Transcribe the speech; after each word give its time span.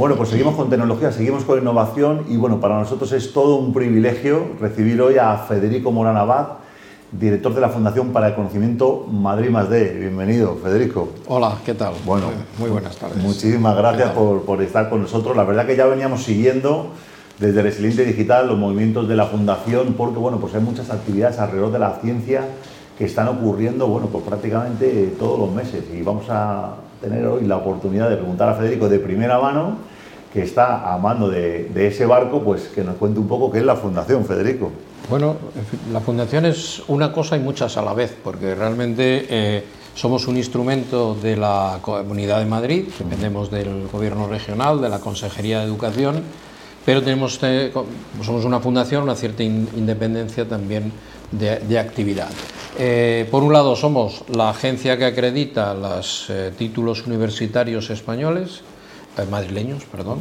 Bueno, 0.00 0.16
pues 0.16 0.30
seguimos 0.30 0.54
con 0.54 0.70
tecnología, 0.70 1.12
seguimos 1.12 1.44
con 1.44 1.58
innovación 1.58 2.24
y 2.30 2.38
bueno, 2.38 2.58
para 2.58 2.78
nosotros 2.78 3.12
es 3.12 3.34
todo 3.34 3.56
un 3.56 3.74
privilegio 3.74 4.46
recibir 4.58 4.98
hoy 5.02 5.18
a 5.18 5.36
Federico 5.36 5.92
Morán 5.92 6.16
Abad, 6.16 6.46
director 7.12 7.54
de 7.54 7.60
la 7.60 7.68
Fundación 7.68 8.08
para 8.08 8.28
el 8.28 8.34
Conocimiento 8.34 9.06
Madrid 9.12 9.50
Más 9.50 9.68
D. 9.68 9.98
Bienvenido, 9.98 10.56
Federico. 10.56 11.10
Hola, 11.26 11.58
¿qué 11.66 11.74
tal? 11.74 11.92
Bueno, 12.06 12.28
muy 12.58 12.70
buenas 12.70 12.96
tardes. 12.96 13.18
Muchísimas 13.18 13.76
gracias 13.76 14.12
por, 14.12 14.40
por, 14.46 14.62
estar 14.62 14.88
con 14.88 15.02
nosotros. 15.02 15.36
La 15.36 15.44
verdad 15.44 15.66
que 15.66 15.76
ya 15.76 15.84
veníamos 15.84 16.22
siguiendo 16.22 16.86
desde 17.38 17.60
Resiliente 17.60 18.02
Digital 18.06 18.46
los 18.46 18.56
movimientos 18.56 19.06
de 19.06 19.16
la 19.16 19.26
Fundación 19.26 19.92
porque 19.98 20.18
bueno, 20.18 20.38
pues 20.40 20.54
hay 20.54 20.62
muchas 20.62 20.88
actividades 20.88 21.38
alrededor 21.38 21.72
de 21.72 21.78
la 21.78 21.98
ciencia 22.00 22.48
que 22.96 23.04
están 23.04 23.28
ocurriendo 23.28 23.86
bueno, 23.86 24.06
pues 24.06 24.24
prácticamente 24.24 25.14
todos 25.18 25.38
los 25.38 25.52
meses 25.52 25.84
y 25.94 26.00
vamos 26.00 26.24
a 26.30 26.76
tener 27.02 27.26
hoy 27.26 27.44
la 27.44 27.58
oportunidad 27.58 28.08
de 28.08 28.16
preguntar 28.16 28.48
a 28.48 28.54
Federico 28.54 28.88
de 28.88 28.98
primera 28.98 29.38
mano 29.38 29.89
que 30.32 30.42
está 30.42 30.92
a 30.92 30.98
mando 30.98 31.28
de, 31.28 31.68
ese 31.74 32.06
barco, 32.06 32.42
pues 32.42 32.68
que 32.68 32.84
nos 32.84 32.96
cuente 32.96 33.18
un 33.18 33.26
poco 33.26 33.50
qué 33.50 33.58
es 33.58 33.64
la 33.64 33.76
Fundación, 33.76 34.24
Federico. 34.24 34.70
Bueno, 35.08 35.36
la 35.92 36.00
Fundación 36.00 36.46
es 36.46 36.82
una 36.86 37.12
cosa 37.12 37.36
y 37.36 37.40
muchas 37.40 37.76
a 37.76 37.82
la 37.82 37.94
vez, 37.94 38.16
porque 38.22 38.54
realmente 38.54 39.26
eh, 39.28 39.64
somos 39.94 40.28
un 40.28 40.36
instrumento 40.36 41.16
de 41.16 41.36
la 41.36 41.78
Comunidad 41.82 42.38
de 42.38 42.46
Madrid, 42.46 42.84
dependemos 42.96 43.50
del 43.50 43.88
Gobierno 43.88 44.28
regional, 44.28 44.80
de 44.80 44.88
la 44.88 45.00
Consejería 45.00 45.60
de 45.60 45.64
Educación, 45.64 46.22
pero 46.86 47.02
tenemos, 47.02 47.38
eh, 47.42 47.72
somos 48.22 48.44
una 48.44 48.60
fundación, 48.60 49.02
una 49.02 49.16
cierta 49.16 49.42
independencia 49.42 50.48
también 50.48 50.92
de, 51.32 51.78
actividad. 51.78 52.28
Eh, 52.78 53.26
por 53.32 53.42
un 53.42 53.52
lado, 53.52 53.74
somos 53.74 54.24
la 54.28 54.50
agencia 54.50 54.96
que 54.96 55.06
acredita 55.06 55.74
los 55.74 56.30
títulos 56.56 57.04
universitarios 57.06 57.90
españoles, 57.90 58.62
madrileños, 59.30 59.84
perdón. 59.84 60.20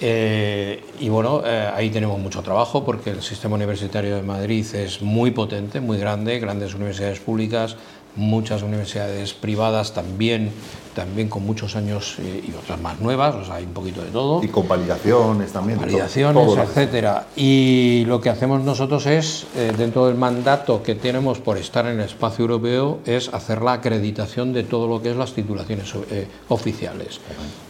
y 0.00 1.08
bueno, 1.08 1.42
ahí 1.74 1.90
tenemos 1.90 2.18
mucho 2.18 2.42
trabajo 2.42 2.84
porque 2.84 3.10
el 3.10 3.22
sistema 3.22 3.56
universitario 3.56 4.16
de 4.16 4.22
Madrid 4.22 4.66
es 4.74 5.02
muy 5.02 5.30
potente, 5.30 5.80
muy 5.80 5.98
grande, 5.98 6.38
grandes 6.38 6.74
universidades 6.74 7.18
públicas, 7.18 7.76
muchas 8.14 8.62
universidades 8.62 9.32
privadas 9.34 9.94
también, 9.94 10.52
también 10.98 11.28
con 11.28 11.46
muchos 11.46 11.76
años 11.76 12.16
eh, 12.18 12.42
y 12.44 12.52
otras 12.52 12.80
más 12.80 12.98
nuevas, 12.98 13.32
o 13.36 13.44
sea, 13.44 13.54
hay 13.54 13.64
un 13.64 13.72
poquito 13.72 14.02
de 14.02 14.10
todo. 14.10 14.42
Y 14.42 14.48
con 14.48 14.66
validaciones 14.66 15.52
también. 15.52 15.78
Validaciones, 15.78 16.58
etcétera. 16.58 17.28
Y 17.36 18.04
lo 18.08 18.20
que 18.20 18.30
hacemos 18.30 18.64
nosotros 18.64 19.06
es, 19.06 19.46
eh, 19.54 19.72
dentro 19.78 20.06
del 20.06 20.16
mandato 20.16 20.82
que 20.82 20.96
tenemos 20.96 21.38
por 21.38 21.56
estar 21.56 21.86
en 21.86 22.00
el 22.00 22.06
espacio 22.06 22.42
europeo, 22.42 22.98
es 23.06 23.32
hacer 23.32 23.62
la 23.62 23.74
acreditación 23.74 24.52
de 24.52 24.64
todo 24.64 24.88
lo 24.88 25.00
que 25.00 25.12
es 25.12 25.16
las 25.16 25.34
titulaciones 25.34 25.94
eh, 26.10 26.26
oficiales. 26.48 27.20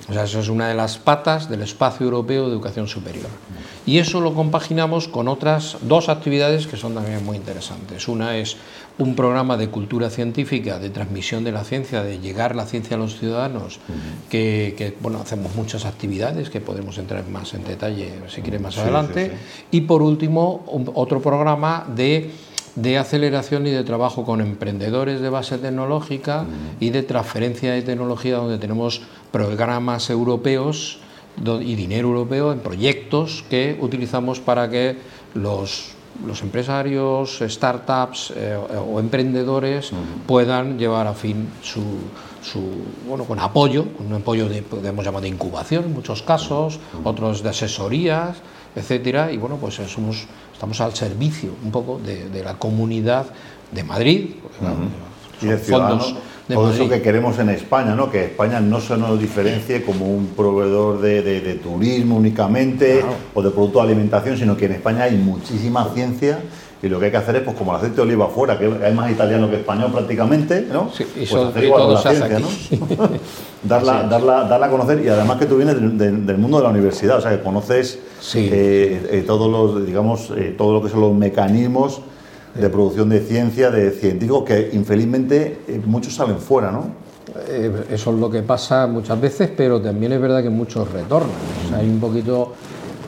O 0.08 0.14
sea, 0.14 0.24
eso 0.24 0.40
es 0.40 0.48
una 0.48 0.68
de 0.68 0.74
las 0.74 0.96
patas 0.96 1.50
del 1.50 1.60
espacio 1.60 2.04
europeo 2.04 2.46
de 2.46 2.52
educación 2.52 2.88
superior. 2.88 3.28
Y 3.84 3.98
eso 3.98 4.22
lo 4.22 4.32
compaginamos 4.32 5.06
con 5.06 5.28
otras 5.28 5.76
dos 5.82 6.08
actividades 6.08 6.66
que 6.66 6.78
son 6.78 6.94
también 6.94 7.22
muy 7.26 7.36
interesantes. 7.36 8.08
Una 8.08 8.38
es 8.38 8.56
un 8.96 9.14
programa 9.14 9.56
de 9.56 9.68
cultura 9.68 10.10
científica, 10.10 10.78
de 10.78 10.90
transmisión 10.90 11.44
de 11.44 11.52
la 11.52 11.62
ciencia, 11.64 12.02
de 12.02 12.18
llegar 12.18 12.56
la 12.56 12.66
ciencia 12.66 12.96
a 12.96 12.98
los 12.98 13.17
ciudadanos, 13.18 13.80
que, 14.28 14.96
bueno, 15.00 15.18
hacemos 15.18 15.54
muchas 15.54 15.84
actividades 15.84 16.50
que 16.50 16.60
podemos 16.60 16.98
entrar 16.98 17.26
más 17.28 17.54
en 17.54 17.64
detalle 17.64 18.12
si 18.28 18.42
quiere 18.42 18.58
más 18.58 18.78
adelante. 18.78 19.32
Y 19.70 19.82
por 19.82 20.02
último, 20.02 20.64
otro 20.94 21.20
programa 21.20 21.86
de, 21.94 22.30
de, 22.76 22.98
aceleración 22.98 23.66
y 23.66 23.70
de 23.70 23.84
trabajo 23.84 24.24
con 24.24 24.40
emprendedores 24.40 25.20
de 25.20 25.30
base 25.30 25.58
tecnológica 25.58 26.44
y 26.80 26.90
de 26.90 27.02
transferencia 27.02 27.72
de 27.72 27.82
tecnología, 27.82 28.36
donde 28.36 28.58
tenemos 28.58 29.02
programas 29.32 30.10
europeos 30.10 31.00
y 31.38 31.74
dinero 31.74 32.08
europeo 32.08 32.52
en 32.52 32.60
proyectos 32.60 33.44
que 33.48 33.78
utilizamos 33.80 34.40
para 34.40 34.68
que 34.68 34.96
los 35.34 35.98
los 36.26 36.42
empresarios, 36.42 37.38
startups 37.46 38.32
eh, 38.34 38.56
o 38.56 38.98
emprendedores 38.98 39.90
puedan 40.26 40.78
llevar 40.78 41.06
a 41.06 41.14
fin 41.14 41.48
su, 41.62 41.82
su, 42.50 42.60
bueno, 43.06 43.24
con 43.24 43.38
apoyo, 43.38 43.84
un 43.98 44.12
apoyo 44.14 44.48
de, 44.48 44.62
podemos 44.62 45.04
llamar 45.04 45.22
de 45.22 45.28
incubación 45.28 45.84
en 45.84 45.94
muchos 45.94 46.22
casos, 46.22 46.80
otros 47.04 47.42
de 47.42 47.50
asesorías, 47.50 48.36
etcétera, 48.74 49.32
y 49.32 49.36
bueno, 49.36 49.56
pues 49.56 49.74
somos, 49.74 50.26
estamos 50.52 50.80
al 50.80 50.94
servicio 50.94 51.50
un 51.64 51.70
poco 51.70 51.98
de, 51.98 52.42
la 52.42 52.54
comunidad 52.58 53.26
de 53.72 53.84
Madrid, 53.84 54.30
y 55.40 55.46
fondos 55.46 56.14
todo 56.54 56.72
eso 56.72 56.88
que 56.88 57.02
queremos 57.02 57.38
en 57.38 57.50
España, 57.50 57.94
¿no? 57.94 58.10
que 58.10 58.24
España 58.24 58.60
no 58.60 58.80
se 58.80 58.96
nos 58.96 59.20
diferencie 59.20 59.84
como 59.84 60.06
un 60.06 60.28
proveedor 60.28 61.00
de, 61.00 61.60
turismo 61.62 62.16
únicamente 62.16 63.04
o 63.34 63.42
de 63.42 63.50
producto 63.50 63.78
de 63.80 63.84
alimentación, 63.84 64.36
sino 64.36 64.56
que 64.56 64.66
en 64.66 64.72
España 64.72 65.04
hay 65.04 65.16
muchísima 65.16 65.90
ciencia 65.92 66.40
y 66.82 66.88
lo 66.88 66.98
que 66.98 67.06
hay 67.06 67.10
que 67.10 67.16
hacer 67.16 67.36
es, 67.36 67.42
pues 67.42 67.56
como 67.56 67.72
el 67.72 67.78
aceite 67.78 67.96
de 67.96 68.02
oliva 68.02 68.26
afuera, 68.26 68.58
que 68.58 68.70
hay 68.84 68.94
más 68.94 69.10
italiano 69.10 69.50
que 69.50 69.56
español 69.56 69.90
prácticamente, 69.92 70.66
¿no? 70.72 70.90
Sí, 70.92 71.04
pues 71.14 71.34
hacer 71.34 71.64
igual 71.64 71.82
con 71.82 71.94
la 71.94 72.00
ciencia, 72.00 72.38
¿no? 72.38 72.48
darla, 73.64 74.04
darla, 74.04 74.44
darla 74.44 74.66
a 74.66 74.70
conocer 74.70 75.04
y 75.04 75.08
además 75.08 75.38
que 75.38 75.46
tú 75.46 75.56
vienes 75.56 75.76
del, 75.76 76.38
mundo 76.38 76.58
de 76.58 76.62
la 76.64 76.70
universidad, 76.70 77.18
o 77.18 77.20
sea, 77.20 77.30
que 77.36 77.42
conoces 77.42 77.98
eh, 78.34 79.08
eh, 79.10 79.24
todos 79.26 79.50
los, 79.50 79.86
digamos, 79.86 80.32
eh, 80.36 80.54
todo 80.56 80.72
lo 80.72 80.82
que 80.82 80.88
son 80.88 81.00
los 81.00 81.14
mecanismos 81.14 82.02
de 82.54 82.68
producción 82.70 83.08
de 83.08 83.20
ciencia, 83.20 83.70
de 83.70 83.90
científicos, 83.90 84.44
que 84.44 84.70
infelizmente 84.72 85.60
eh, 85.68 85.80
muchos 85.84 86.14
salen 86.14 86.38
fuera, 86.38 86.70
¿no? 86.70 87.08
Eso 87.90 88.10
es 88.10 88.18
lo 88.18 88.30
que 88.30 88.42
pasa 88.42 88.86
muchas 88.86 89.20
veces, 89.20 89.50
pero 89.56 89.80
también 89.80 90.12
es 90.12 90.20
verdad 90.20 90.42
que 90.42 90.50
muchos 90.50 90.90
retornan. 90.90 91.30
hay 91.74 91.88
un 91.88 92.00
poquito, 92.00 92.54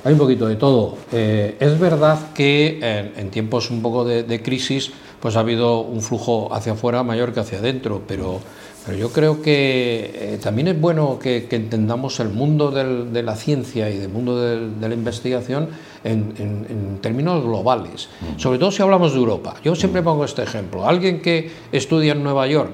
hay 0.05 0.13
un 0.13 0.19
poquito 0.19 0.47
de 0.47 0.57
todo. 0.57 0.97
Eh, 1.13 1.57
es 1.61 1.79
verdad 1.79 2.33
que 2.33 3.13
en, 3.17 3.31
tiempos 3.31 3.71
un 3.71 3.83
poco 3.83 4.05
de, 4.05 4.43
crisis, 4.43 4.93
pues 5.21 5.37
ha 5.37 5.41
habido 5.41 5.81
un 5.81 6.03
flujo 6.03 6.53
hacia 6.53 6.73
afuera 6.73 7.03
mayor 7.03 7.33
que 7.33 7.41
hacia 7.41 7.59
adentro, 7.59 8.03
pero, 8.07 8.41
pero 8.87 8.97
yo 8.97 9.11
creo 9.11 9.43
que 9.43 10.39
también 10.43 10.69
es 10.69 10.81
bueno 10.81 11.19
que, 11.19 11.47
entendamos 11.51 12.21
el 12.21 12.31
mundo 12.31 12.71
de 12.71 13.23
la 13.23 13.37
ciencia 13.37 13.91
y 13.91 13.99
el 13.99 14.09
mundo 14.09 14.41
de 14.41 14.89
la 14.89 14.95
investigación 14.95 15.69
en, 16.05 16.99
términos 17.01 17.43
globales, 17.43 18.09
sobre 18.37 18.59
todo 18.59 18.71
si 18.71 18.83
hablamos 18.83 19.13
de 19.13 19.19
Europa. 19.19 19.55
Yo 19.65 19.75
siempre 19.75 20.03
pongo 20.03 20.25
este 20.25 20.43
ejemplo. 20.43 20.87
Alguien 20.87 21.21
que 21.21 21.51
estudia 21.73 22.13
en 22.13 22.23
Nueva 22.23 22.47
York 22.47 22.71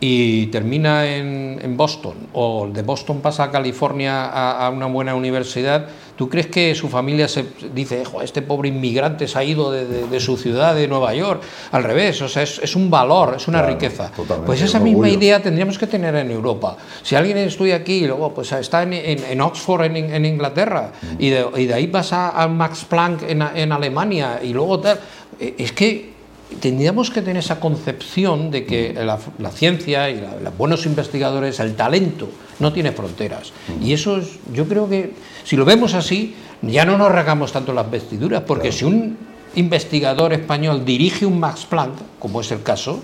y 0.00 0.46
termina 0.46 1.06
en, 1.06 1.76
Boston 1.76 2.14
o 2.32 2.68
de 2.68 2.82
Boston 2.82 3.20
pasa 3.20 3.44
a 3.44 3.50
California 3.50 4.26
a, 4.26 4.70
una 4.70 4.86
buena 4.86 5.14
universidad, 5.14 5.88
¿tú 6.16 6.28
crees 6.28 6.46
que 6.46 6.74
su 6.74 6.88
familia 6.88 7.28
se 7.28 7.44
dice, 7.74 8.02
este 8.22 8.42
pobre 8.42 8.68
inmigrante 8.68 9.28
se 9.28 9.38
ha 9.38 9.44
ido 9.44 9.70
de, 9.70 10.20
su 10.20 10.36
ciudad, 10.36 10.74
de 10.74 10.88
Nueva 10.88 11.14
York? 11.14 11.42
Al 11.72 11.84
revés, 11.84 12.20
o 12.22 12.28
sea, 12.28 12.42
es, 12.42 12.76
un 12.76 12.90
valor, 12.90 13.34
es 13.36 13.46
una 13.48 13.62
riqueza. 13.62 14.10
Pues 14.44 14.62
esa 14.62 14.80
misma 14.80 15.08
idea 15.08 15.42
tendríamos 15.42 15.78
que 15.78 15.86
tener 15.86 16.14
en 16.16 16.30
Europa. 16.30 16.76
Si 17.02 17.14
alguien 17.14 17.38
estudia 17.38 17.76
aquí 17.76 18.04
y 18.04 18.06
luego 18.06 18.32
pues, 18.34 18.50
está 18.52 18.82
en, 18.82 19.40
Oxford, 19.40 19.84
en, 19.84 20.24
Inglaterra, 20.24 20.92
mm. 21.00 21.06
y, 21.18 21.30
de, 21.30 21.74
ahí 21.74 21.86
pasa 21.86 22.30
a 22.30 22.48
Max 22.48 22.84
Planck 22.84 23.22
en, 23.28 23.72
Alemania 23.72 24.40
y 24.42 24.52
luego 24.52 24.80
tal, 24.80 24.98
eh, 25.38 25.54
es 25.58 25.72
que 25.72 26.15
tendríamos 26.60 27.10
que 27.10 27.22
tener 27.22 27.38
esa 27.38 27.60
concepción 27.60 28.50
de 28.50 28.64
que 28.64 28.94
la, 28.94 29.50
ciencia 29.50 30.10
y 30.10 30.20
los 30.42 30.56
buenos 30.56 30.86
investigadores, 30.86 31.60
el 31.60 31.74
talento, 31.74 32.28
no 32.58 32.72
tiene 32.72 32.92
fronteras. 32.92 33.52
Y 33.82 33.92
eso 33.92 34.18
es, 34.18 34.38
yo 34.52 34.66
creo 34.66 34.88
que 34.88 35.12
si 35.44 35.56
lo 35.56 35.64
vemos 35.64 35.94
así, 35.94 36.34
ya 36.62 36.84
no 36.84 36.96
nos 36.96 37.12
regamos 37.12 37.52
tanto 37.52 37.72
las 37.72 37.90
vestiduras, 37.90 38.42
porque 38.46 38.72
si 38.72 38.84
un 38.84 39.16
investigador 39.56 40.32
español 40.32 40.84
dirige 40.84 41.26
un 41.26 41.40
Max 41.40 41.66
Planck, 41.66 41.94
como 42.18 42.40
es 42.40 42.50
el 42.52 42.62
caso, 42.62 43.00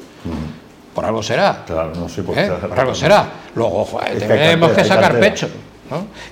por 0.94 1.04
algo 1.04 1.22
será. 1.22 1.64
Claro, 1.66 1.92
no 1.94 2.08
sé 2.08 2.22
por, 2.22 2.38
¿Eh? 2.38 2.50
por 2.68 2.78
algo 2.78 2.94
será. 2.94 3.28
Luego, 3.54 3.88
tenemos 4.18 4.72
que, 4.72 4.84
sacar 4.84 5.18
pecho. 5.18 5.48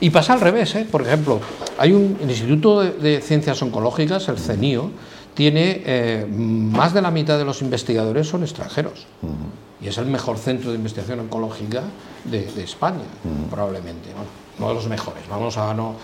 Y 0.01 0.09
pasa 0.09 0.33
al 0.33 0.41
revés, 0.41 0.75
¿eh? 0.75 0.87
por 0.91 1.03
ejemplo, 1.03 1.39
hay 1.77 1.93
un 1.93 2.17
el 2.23 2.31
Instituto 2.31 2.83
de 2.83 3.21
Ciencias 3.21 3.61
Oncológicas, 3.61 4.29
el 4.29 4.39
CENIO, 4.39 4.91
tiene 5.41 5.81
eh, 5.87 6.27
más 6.31 6.93
de 6.93 7.01
la 7.01 7.11
mitad 7.11 7.39
de 7.39 7.47
los 7.47 7.63
investigadores 7.63 8.29
son 8.29 8.43
extranjeros. 8.43 9.07
Y 9.81 9.89
es 9.89 9.97
el 9.97 10.05
mejor 10.05 10.37
centro 10.37 10.69
de 10.71 10.77
investigación 10.77 11.19
oncológica 11.21 11.83
de, 12.25 12.63
España, 12.63 13.01
probablemente. 13.49 14.11
uno 14.59 14.69
de 14.69 14.75
los 14.75 14.87
mejores, 14.87 15.23
vamos 15.31 15.57
a 15.57 15.73
no. 15.73 15.95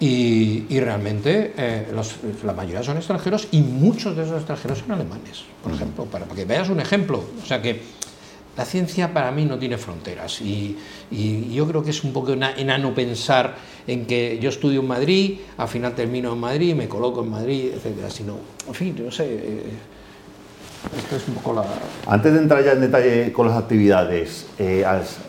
Y, 0.00 0.80
realmente 0.80 1.52
eh, 1.58 1.94
la 2.42 2.54
mayoría 2.54 2.82
son 2.82 2.96
extranjeros 2.96 3.48
y 3.52 3.60
muchos 3.60 4.16
de 4.16 4.22
esos 4.22 4.38
extranjeros 4.38 4.78
son 4.78 4.92
alemanes, 4.92 5.44
por 5.62 5.74
ejemplo, 5.74 6.06
para, 6.06 6.24
para 6.24 6.34
que 6.34 6.46
veas 6.46 6.70
un 6.70 6.80
ejemplo. 6.80 7.22
O 7.42 7.44
sea 7.44 7.60
que 7.60 7.82
la 8.56 8.64
ciencia 8.64 9.12
para 9.12 9.30
mí 9.30 9.44
no 9.44 9.58
tiene 9.58 9.76
fronteras 9.76 10.40
y, 10.40 10.76
yo 11.52 11.66
creo 11.68 11.82
que 11.82 11.90
es 11.90 12.02
un 12.04 12.12
poco 12.12 12.32
enano 12.32 12.94
pensar 12.94 13.54
en 13.86 14.06
que 14.06 14.38
yo 14.40 14.48
estudio 14.48 14.80
en 14.80 14.86
Madrid, 14.88 15.38
al 15.58 15.68
final 15.68 15.94
termino 15.94 16.32
en 16.32 16.38
Madrid, 16.38 16.74
me 16.74 16.88
coloco 16.88 17.22
en 17.22 17.30
Madrid, 17.30 17.70
etcétera, 17.74 18.10
sino, 18.10 18.36
en 18.66 18.74
fin, 18.74 18.96
no 19.04 19.10
sé, 19.10 19.24
eh, 19.28 19.62
Esta 20.96 21.16
es 21.16 21.28
un 21.28 21.34
poco 21.34 21.52
la... 21.54 21.64
Antes 22.06 22.32
de 22.32 22.38
entrar 22.38 22.64
ya 22.64 22.72
en 22.72 22.80
detalle 22.80 23.32
con 23.32 23.48
las 23.48 23.56
actividades, 23.56 24.46
eh, 24.58 24.84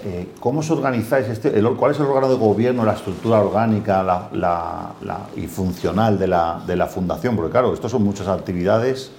eh, 0.06 0.28
¿cómo 0.40 0.60
os 0.60 0.70
organizáis? 0.70 1.28
Este, 1.28 1.58
el- 1.58 1.68
¿Cuál 1.76 1.92
es 1.94 2.00
el 2.00 2.06
órgano 2.06 2.30
de 2.30 2.36
gobierno, 2.36 2.86
la 2.86 2.94
estructura 2.94 3.40
orgánica 3.40 4.04
la- 4.04 4.30
la- 4.34 4.94
la- 5.02 5.28
y 5.36 5.48
funcional 5.48 6.20
de 6.20 6.28
de 6.68 6.76
la 6.76 6.86
fundación? 6.88 7.36
Porque 7.36 7.52
claro, 7.52 7.74
estos 7.74 7.92
son 7.92 8.04
muchas 8.04 8.28
actividades. 8.28 9.12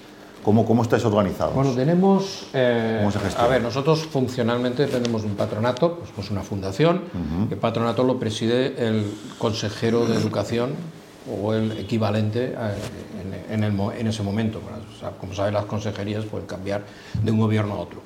¿Cómo, 0.43 0.65
cómo 0.65 0.83
estáis 0.83 1.05
organizados? 1.05 1.55
Bueno, 1.55 1.73
tenemos... 1.73 2.47
eh, 2.55 2.99
¿Cómo 3.01 3.11
se 3.11 3.19
gestiona? 3.21 3.45
a 3.45 3.49
ver, 3.49 3.63
nosotros 3.63 4.01
funcionalmente 4.01 4.87
dependemos 4.87 5.23
de 5.23 5.29
un 5.29 5.35
patronato, 5.37 5.97
pues, 5.99 6.11
pues 6.15 6.31
una 6.31 6.43
fundación. 6.43 7.03
El 7.51 7.57
patronato 7.59 8.03
lo 8.05 8.19
preside 8.19 8.87
el 8.87 9.05
consejero 9.39 10.07
de 10.07 10.17
educación 10.17 10.71
o 11.43 11.53
el 11.53 11.73
equivalente 11.73 12.55
eh, 12.57 12.57
en, 13.49 13.55
en 13.55 13.65
el 13.65 13.73
mo- 13.73 13.93
en 13.93 14.07
ese 14.07 14.23
momento. 14.23 14.61
O 14.97 14.99
sea, 15.01 15.11
como 15.11 15.35
sabes, 15.35 15.53
las 15.53 15.67
consejerías 15.67 16.25
pueden 16.25 16.47
cambiar 16.47 16.85
de 17.23 17.31
un 17.31 17.41
gobierno 17.41 17.75
a 17.75 17.79
otro. 17.81 18.01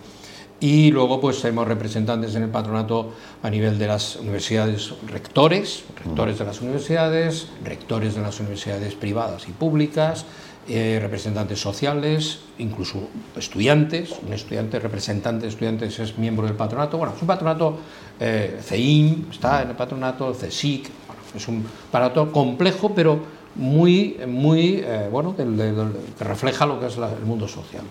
Y 0.58 0.90
luego 0.92 1.20
pues 1.20 1.40
tenemos 1.42 1.66
representantes 1.66 2.34
en 2.36 2.44
el 2.44 2.48
patronato 2.48 3.12
a 3.42 3.50
nivel 3.50 3.78
de 3.80 3.86
las 3.88 4.14
universidades, 4.16 4.94
rectores, 5.08 5.82
rectores 6.04 6.38
de 6.38 6.44
las 6.44 6.60
universidades, 6.60 7.48
rectores 7.64 8.14
de 8.14 8.22
las 8.22 8.38
universidades 8.38 8.94
privadas 8.94 9.48
y 9.48 9.52
públicas, 9.52 10.24
eh, 10.68 10.98
representantes 11.02 11.60
sociales, 11.60 12.40
incluso 12.58 13.08
estudiantes, 13.36 14.10
un 14.26 14.32
estudiante, 14.32 14.78
representante 14.78 15.42
de 15.46 15.48
estudiantes 15.48 15.98
es 15.98 16.16
miembro 16.18 16.46
del 16.46 16.54
patronato. 16.56 16.98
Bueno, 16.98 17.12
es 17.16 17.20
un 17.20 17.26
patronato, 17.28 17.78
eh, 18.20 18.58
CEIM 18.62 19.26
está 19.30 19.62
en 19.62 19.70
el 19.70 19.76
patronato, 19.76 20.32
CSIC, 20.32 20.88
bueno, 21.06 21.22
es 21.34 21.48
un 21.48 21.64
patronato 21.90 22.30
complejo, 22.32 22.92
pero 22.94 23.18
muy, 23.56 24.16
muy 24.26 24.82
eh, 24.84 25.08
bueno, 25.10 25.34
del- 25.36 25.92
que 26.16 26.24
refleja 26.24 26.64
lo 26.64 26.78
que 26.80 26.86
es 26.86 26.96
la- 26.96 27.12
el 27.12 27.24
mundo 27.24 27.46
social. 27.48 27.82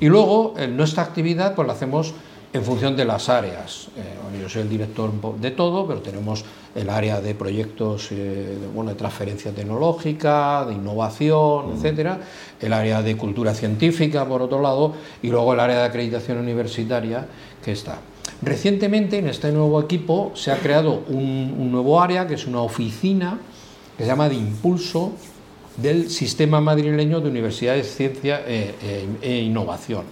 Y 0.00 0.06
luego, 0.08 0.54
eh, 0.56 0.66
nuestra 0.66 1.02
actividad 1.04 1.54
pues 1.54 1.68
la 1.68 1.74
hacemos 1.74 2.12
en 2.56 2.64
función 2.64 2.96
de 2.96 3.04
las 3.04 3.28
áreas. 3.28 3.88
Eh, 3.96 4.40
yo 4.40 4.48
soy 4.48 4.62
el 4.62 4.68
director 4.68 5.12
de 5.38 5.50
todo, 5.50 5.86
pero 5.86 6.00
tenemos 6.00 6.44
el 6.74 6.90
área 6.90 7.20
de 7.20 7.34
proyectos 7.34 8.10
eh, 8.12 8.58
de, 8.60 8.66
bueno, 8.74 8.90
de 8.90 8.96
transferencia 8.96 9.52
tecnológica, 9.52 10.64
de 10.66 10.74
innovación, 10.74 11.72
etcétera, 11.76 12.20
el 12.60 12.72
área 12.72 13.02
de 13.02 13.16
cultura 13.16 13.54
científica, 13.54 14.26
por 14.26 14.42
otro 14.42 14.60
lado, 14.60 14.94
y 15.22 15.28
luego 15.28 15.54
el 15.54 15.60
área 15.60 15.78
de 15.78 15.84
acreditación 15.84 16.38
universitaria 16.38 17.26
que 17.64 17.72
está. 17.72 17.98
Recientemente 18.42 19.18
en 19.18 19.28
este 19.28 19.50
nuevo 19.52 19.80
equipo 19.80 20.32
se 20.34 20.52
ha 20.52 20.58
creado 20.58 21.02
un, 21.08 21.54
un 21.58 21.72
nuevo 21.72 22.00
área 22.00 22.26
que 22.26 22.34
es 22.34 22.46
una 22.46 22.60
oficina 22.60 23.38
que 23.96 24.04
se 24.04 24.08
llama 24.10 24.28
de 24.28 24.34
impulso 24.34 25.12
del 25.76 26.10
sistema 26.10 26.60
madrileño 26.60 27.20
de 27.20 27.28
universidades, 27.28 27.94
ciencia 27.94 28.42
eh, 28.46 28.74
eh, 28.82 29.06
e 29.22 29.38
innovación, 29.38 30.04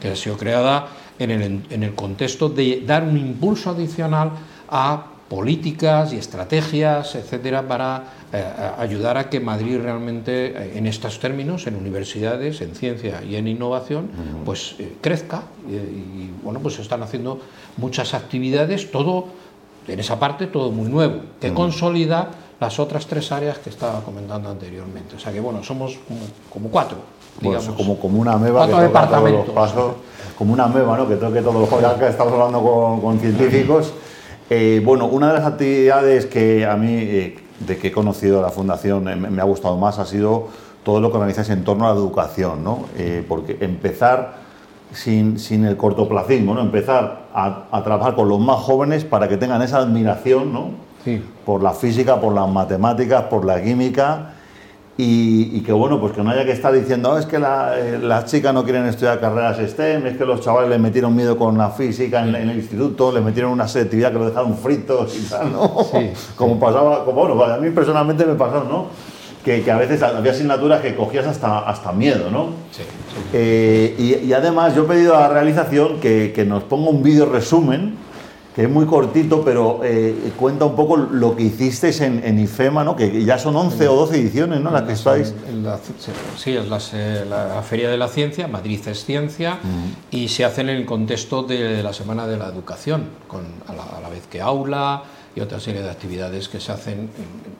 que 0.00 0.08
ha 0.08 0.16
sido 0.16 0.36
creada 0.36 0.88
en 1.18 1.30
el, 1.30 1.62
en 1.70 1.82
el 1.82 1.94
contexto 1.94 2.48
de 2.48 2.82
dar 2.86 3.02
un 3.02 3.16
impulso 3.16 3.70
adicional 3.70 4.32
a 4.68 5.06
políticas 5.28 6.12
y 6.12 6.16
estrategias, 6.16 7.14
etcétera, 7.14 7.68
para 7.68 8.04
eh, 8.32 8.42
ayudar 8.78 9.18
a 9.18 9.28
que 9.28 9.40
Madrid 9.40 9.78
realmente, 9.78 10.46
eh, 10.46 10.78
en 10.78 10.86
estos 10.86 11.20
términos, 11.20 11.66
en 11.66 11.76
universidades, 11.76 12.60
en 12.62 12.74
ciencia 12.74 13.22
y 13.22 13.36
en 13.36 13.46
innovación, 13.46 14.08
pues 14.44 14.76
eh, 14.78 14.96
crezca. 15.00 15.42
Y, 15.68 15.74
y, 15.74 16.34
bueno, 16.42 16.60
pues 16.60 16.76
se 16.76 16.82
están 16.82 17.02
haciendo 17.02 17.40
muchas 17.76 18.14
actividades, 18.14 18.90
todo 18.90 19.26
en 19.86 20.00
esa 20.00 20.18
parte 20.18 20.46
todo 20.46 20.70
muy 20.70 20.88
nuevo, 20.88 21.20
que 21.40 21.52
consolida 21.52 22.30
las 22.60 22.78
otras 22.78 23.06
tres 23.06 23.32
áreas 23.32 23.58
que 23.58 23.70
estaba 23.70 24.02
comentando 24.02 24.50
anteriormente. 24.50 25.16
O 25.16 25.18
sea 25.18 25.32
que 25.32 25.40
bueno, 25.40 25.62
somos 25.62 25.98
como, 26.06 26.20
como 26.50 26.68
cuatro, 26.68 26.98
Digamos. 27.40 27.68
como, 27.68 27.98
como 27.98 28.20
una 28.20 28.32
ameba 28.32 28.66
que 28.66 28.72
toca 28.72 29.06
todos 29.08 29.30
los 29.30 29.48
pasos, 29.50 29.92
como 30.36 30.52
una 30.52 30.64
ameba, 30.64 30.96
¿no? 30.96 31.08
Que 31.08 31.16
toque 31.16 31.40
todos 31.40 31.54
los 31.54 31.68
pasos. 31.68 31.94
Que 31.94 32.08
estamos 32.08 32.32
hablando 32.32 32.62
con, 32.62 33.00
con 33.00 33.18
científicos. 33.20 33.92
Eh, 34.50 34.80
bueno, 34.84 35.06
una 35.06 35.28
de 35.28 35.34
las 35.34 35.46
actividades 35.46 36.26
que 36.26 36.64
a 36.66 36.76
mí, 36.76 36.92
eh, 36.92 37.38
de 37.60 37.76
que 37.76 37.88
he 37.88 37.92
conocido 37.92 38.40
la 38.40 38.50
fundación, 38.50 39.08
eh, 39.08 39.16
me, 39.16 39.30
me 39.30 39.42
ha 39.42 39.44
gustado 39.44 39.76
más 39.76 39.98
ha 39.98 40.06
sido 40.06 40.48
todo 40.82 41.00
lo 41.00 41.10
que 41.10 41.16
organizáis 41.18 41.50
en 41.50 41.64
torno 41.64 41.86
a 41.86 41.92
la 41.92 41.96
educación, 41.96 42.64
¿no? 42.64 42.84
Eh, 42.96 43.22
porque 43.28 43.58
empezar 43.60 44.36
sin, 44.92 45.38
sin 45.38 45.66
el 45.66 45.76
cortoplacismo, 45.76 46.54
¿no? 46.54 46.62
Empezar 46.62 47.26
a, 47.34 47.64
a 47.70 47.84
trabajar 47.84 48.14
con 48.14 48.28
los 48.28 48.40
más 48.40 48.58
jóvenes 48.60 49.04
para 49.04 49.28
que 49.28 49.36
tengan 49.36 49.60
esa 49.60 49.78
admiración, 49.78 50.52
¿no? 50.52 50.88
Sí. 51.04 51.22
por 51.46 51.62
la 51.62 51.72
física, 51.72 52.20
por 52.20 52.34
las 52.34 52.48
matemáticas, 52.48 53.22
por 53.24 53.44
la 53.44 53.62
química 53.62 54.34
y, 55.00 55.56
y 55.56 55.60
que 55.60 55.72
bueno, 55.72 56.00
pues 56.00 56.12
que 56.12 56.22
no 56.24 56.30
haya 56.30 56.44
que 56.44 56.50
estar 56.52 56.72
diciendo 56.72 57.12
"Oh, 57.12 57.18
es 57.18 57.24
que 57.24 57.38
la- 57.38 57.78
eh, 57.78 57.98
las 58.02 58.24
chicas 58.26 58.52
no 58.52 58.64
quieren 58.64 58.84
estudiar 58.86 59.20
carreras 59.20 59.56
STEM, 59.58 60.06
es 60.08 60.16
que 60.18 60.24
los 60.26 60.40
chavales 60.40 60.68
les 60.68 60.80
metieron 60.80 61.14
miedo 61.14 61.36
con 61.38 61.56
la 61.56 61.70
física 61.70 62.20
en, 62.22 62.34
en 62.34 62.50
el 62.50 62.56
instituto, 62.58 63.12
les 63.12 63.22
metieron 63.22 63.52
una 63.52 63.68
selectividad 63.68 64.10
que 64.12 64.18
lo 64.18 64.26
dejaron 64.28 64.56
fritos 64.58 65.16
y 65.16 65.22
tal, 65.30 65.52
¿no? 65.52 65.84
Sí, 65.90 66.10
Como 66.36 66.58
pasaba, 66.58 67.04
como 67.04 67.26
bueno, 67.34 67.44
a 67.44 67.58
mí 67.58 67.70
personalmente 67.70 68.26
me 68.26 68.34
pasó, 68.34 68.64
¿no? 68.64 68.86
Que, 69.44 69.62
que 69.62 69.70
a 69.70 69.76
veces 69.78 70.02
había 70.02 70.32
asignaturas 70.32 70.80
que 70.80 70.96
cogías 70.96 71.26
hasta, 71.26 71.60
hasta 71.60 71.92
miedo, 71.92 72.28
¿no? 72.30 72.46
Sí, 72.72 72.82
sí. 72.82 73.20
Eh, 73.32 73.94
y, 73.96 74.26
y 74.26 74.32
además 74.32 74.74
yo 74.74 74.82
he 74.82 74.86
pedido 74.86 75.16
a 75.16 75.20
la 75.20 75.28
realización 75.28 76.00
que, 76.00 76.32
que 76.34 76.44
nos 76.44 76.64
ponga 76.64 76.90
un 76.90 77.02
vídeo 77.04 77.24
resumen, 77.24 77.94
que 78.58 78.64
es 78.64 78.68
muy 78.68 78.86
cortito, 78.86 79.44
pero 79.44 79.82
eh, 79.84 80.32
cuenta 80.36 80.64
un 80.64 80.74
poco 80.74 80.96
lo 80.96 81.36
que 81.36 81.44
hicisteis 81.44 82.00
en, 82.00 82.20
en 82.24 82.40
IFEMA, 82.40 82.82
¿no? 82.82 82.96
que 82.96 83.24
ya 83.24 83.38
son 83.38 83.54
11 83.54 83.86
o 83.86 83.94
12 83.94 84.16
ediciones 84.18 84.60
¿no? 84.60 84.72
las 84.72 84.82
que 84.82 84.94
estáis. 84.94 85.32
En 85.48 85.62
la- 85.62 85.78
sí, 86.36 86.56
es 86.56 86.66
la, 86.68 86.80
se- 86.80 87.24
la 87.24 87.62
Feria 87.62 87.88
de 87.88 87.96
la 87.96 88.08
Ciencia, 88.08 88.48
Madrid 88.48 88.80
es 88.88 89.04
Ciencia, 89.04 89.58
y 90.10 90.26
se 90.26 90.44
hacen 90.44 90.68
en 90.70 90.78
el 90.78 90.86
contexto 90.86 91.44
de 91.44 91.84
la 91.84 91.92
Semana 91.92 92.26
de 92.26 92.36
la 92.36 92.48
Educación, 92.48 93.04
con, 93.28 93.42
a, 93.68 93.74
la, 93.74 93.84
a 93.96 94.00
la 94.00 94.08
vez 94.08 94.26
que 94.28 94.40
aula 94.40 95.04
y 95.36 95.40
otra 95.40 95.60
serie 95.60 95.80
de 95.82 95.90
actividades 95.90 96.48
que 96.48 96.58
se 96.58 96.72
hacen, 96.72 97.10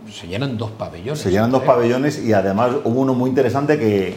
en- 0.06 0.12
se 0.12 0.26
llenan 0.26 0.58
dos 0.58 0.72
pabellones. 0.72 1.20
Se 1.20 1.30
llenan 1.30 1.52
dos 1.52 1.62
¿eh? 1.62 1.66
pabellones 1.66 2.18
y 2.24 2.32
además 2.32 2.72
hubo 2.82 3.02
uno 3.02 3.14
muy 3.14 3.30
interesante 3.30 3.78
que 3.78 4.16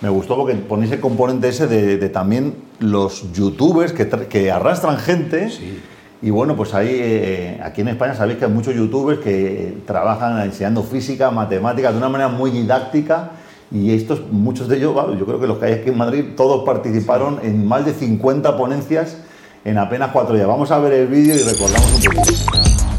me 0.00 0.08
gustó 0.08 0.36
porque 0.36 0.54
ponéis 0.54 0.92
el 0.92 1.00
componente 1.00 1.48
ese 1.48 1.66
de, 1.66 1.96
de 1.98 2.08
también 2.08 2.54
los 2.78 3.32
youtubers 3.32 3.92
que, 3.92 4.08
que 4.28 4.52
arrastran 4.52 4.96
gente. 4.96 5.50
Sí. 5.50 5.80
Y 6.22 6.30
bueno, 6.30 6.54
pues 6.54 6.74
ahí, 6.74 6.88
eh, 6.90 7.60
aquí 7.64 7.80
en 7.80 7.88
España 7.88 8.14
sabéis 8.14 8.38
que 8.38 8.44
hay 8.44 8.50
muchos 8.50 8.74
youtubers 8.74 9.20
que 9.20 9.78
trabajan 9.86 10.40
enseñando 10.42 10.82
física, 10.82 11.30
matemáticas 11.30 11.92
de 11.92 11.98
una 11.98 12.10
manera 12.10 12.28
muy 12.28 12.50
didáctica. 12.50 13.30
Y 13.72 13.94
estos, 13.94 14.30
muchos 14.30 14.68
de 14.68 14.76
ellos, 14.76 14.94
yo 15.18 15.24
creo 15.24 15.40
que 15.40 15.46
los 15.46 15.58
que 15.58 15.66
hay 15.66 15.72
aquí 15.74 15.90
en 15.90 15.96
Madrid, 15.96 16.24
todos 16.36 16.64
participaron 16.64 17.38
en 17.42 17.66
más 17.66 17.86
de 17.86 17.94
50 17.94 18.56
ponencias 18.56 19.16
en 19.64 19.78
apenas 19.78 20.10
cuatro 20.12 20.34
días. 20.34 20.46
Vamos 20.46 20.70
a 20.70 20.78
ver 20.78 20.92
el 20.92 21.06
vídeo 21.06 21.36
y 21.36 21.42
recordamos 21.42 21.94
un 21.94 22.02
poquito. 22.02 22.89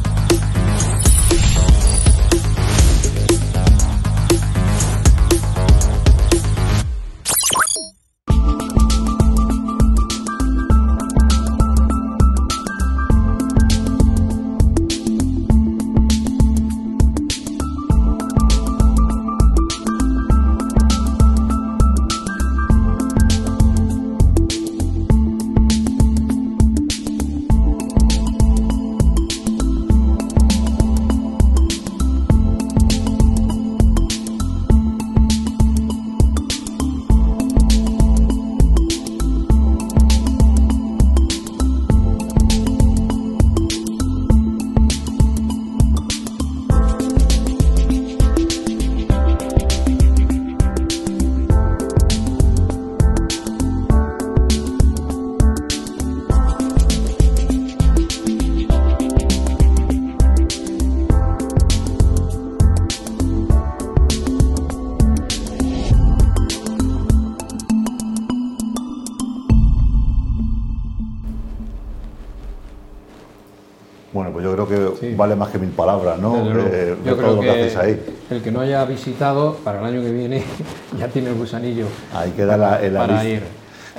Vale 75.32 75.40
más 75.40 75.50
que 75.50 75.60
mil 75.60 75.70
palabras, 75.70 76.20
¿no? 76.20 76.36
Eh, 76.38 76.96
Yo 77.06 77.18
creo 77.18 77.36
lo 77.36 77.42
que, 77.42 77.50
hacéis 77.50 77.76
ahí. 77.78 78.00
el 78.30 78.42
que 78.42 78.52
no 78.52 78.60
haya 78.62 78.84
visitado 78.86 79.56
para 79.64 79.80
el 79.80 79.86
año 79.86 80.02
que 80.02 80.12
viene 80.12 80.44
ya 81.00 81.08
tiene 81.08 81.30
el 81.30 81.36
gusanillo 81.36 81.86
Ahí 82.14 82.32
queda 82.32 82.58
la, 82.58 82.82
el 82.82 82.94
para 82.94 83.24
ir. 83.24 83.44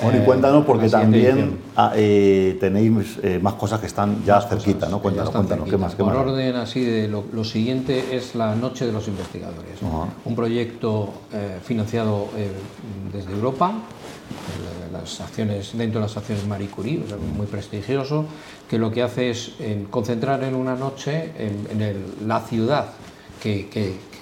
Bueno, 0.03 0.19
y 0.19 0.23
eh, 0.23 0.25
cuéntanos 0.25 0.65
porque 0.65 0.89
también 0.89 1.59
ah, 1.77 1.93
eh, 1.95 2.57
tenéis 2.59 3.19
eh, 3.23 3.39
más 3.43 3.55
cosas 3.55 3.79
que 3.79 3.87
están 3.87 4.25
ya 4.25 4.41
cerquita, 4.41 4.89
¿no? 4.89 5.01
Cuéntanos, 5.01 5.31
cuéntanos, 5.31 5.69
¿qué 5.69 5.77
más? 5.77 5.95
¿Qué 5.95 6.03
Por 6.03 6.15
más? 6.15 6.27
orden 6.27 6.57
así 6.57 6.81
de 6.83 7.09
lo, 7.09 7.25
lo 7.33 7.45
siguiente 7.45 8.17
es 8.17 8.35
la 8.35 8.55
Noche 8.55 8.87
de 8.87 8.93
los 8.93 9.07
Investigadores, 9.09 9.79
un 10.25 10.35
proyecto 10.35 11.11
financiado 11.65 12.29
desde 13.13 13.33
Europa, 13.33 13.73
las 14.93 15.21
acciones 15.21 15.71
dentro 15.77 16.01
de 16.01 16.07
las 16.07 16.17
acciones 16.17 16.47
Marie 16.47 16.69
Curie, 16.69 17.03
muy 17.37 17.47
prestigioso, 17.47 18.27
que 18.69 18.79
lo 18.79 18.91
que 18.91 19.03
hace 19.03 19.31
es 19.31 19.53
eh, 19.61 19.87
concentrar 19.91 20.43
en 20.45 20.55
una 20.55 20.75
noche 20.77 21.33
en, 21.39 21.81
el- 21.81 22.05
la 22.29 22.41
ciudad 22.41 22.93
que, 23.43 23.69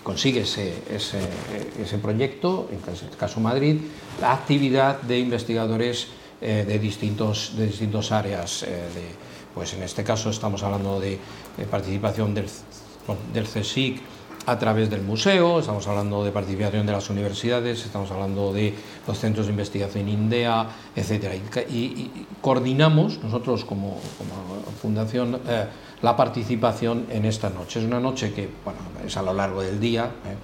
consigue 0.02 0.40
ese, 0.40 0.72
proyecto, 2.02 2.68
en 2.72 2.78
este 2.92 3.16
caso 3.16 3.38
Madrid, 3.40 3.76
la 4.20 4.32
actividad 4.32 5.00
de 5.02 5.18
investigadores 5.18 6.08
eh, 6.40 6.64
de, 6.66 6.78
distintos, 6.78 7.52
de 7.56 7.66
distintas 7.66 8.10
áreas. 8.12 8.62
eh, 8.62 8.66
pues 9.54 9.74
en 9.74 9.82
este 9.82 10.04
caso 10.04 10.30
estamos 10.30 10.62
hablando 10.62 11.00
de, 11.00 11.18
participación 11.70 12.32
del, 12.34 12.46
del 13.34 13.46
a 14.50 14.58
través 14.58 14.90
del 14.90 15.02
museo, 15.02 15.60
estamos 15.60 15.86
hablando 15.86 16.24
de 16.24 16.32
participación 16.32 16.84
de 16.84 16.92
las 16.92 17.08
universidades, 17.08 17.84
estamos 17.84 18.10
hablando 18.10 18.52
de 18.52 18.74
los 19.06 19.16
centros 19.18 19.46
de 19.46 19.52
investigación 19.52 20.08
INDEA, 20.08 20.66
etcétera. 20.96 21.34
Y, 21.36 22.10
coordinamos 22.40 23.22
nosotros 23.22 23.64
como, 23.64 23.98
como 24.18 24.62
fundación 24.82 25.38
eh, 25.46 25.66
la 26.02 26.16
participación 26.16 27.06
en 27.10 27.26
esta 27.26 27.48
noche. 27.50 27.78
Es 27.78 27.86
una 27.86 28.00
noche 28.00 28.32
que 28.32 28.48
bueno, 28.64 28.80
es 29.06 29.16
a 29.16 29.22
lo 29.22 29.32
largo 29.32 29.62
del 29.62 29.78
día. 29.78 30.06
eh, 30.26 30.34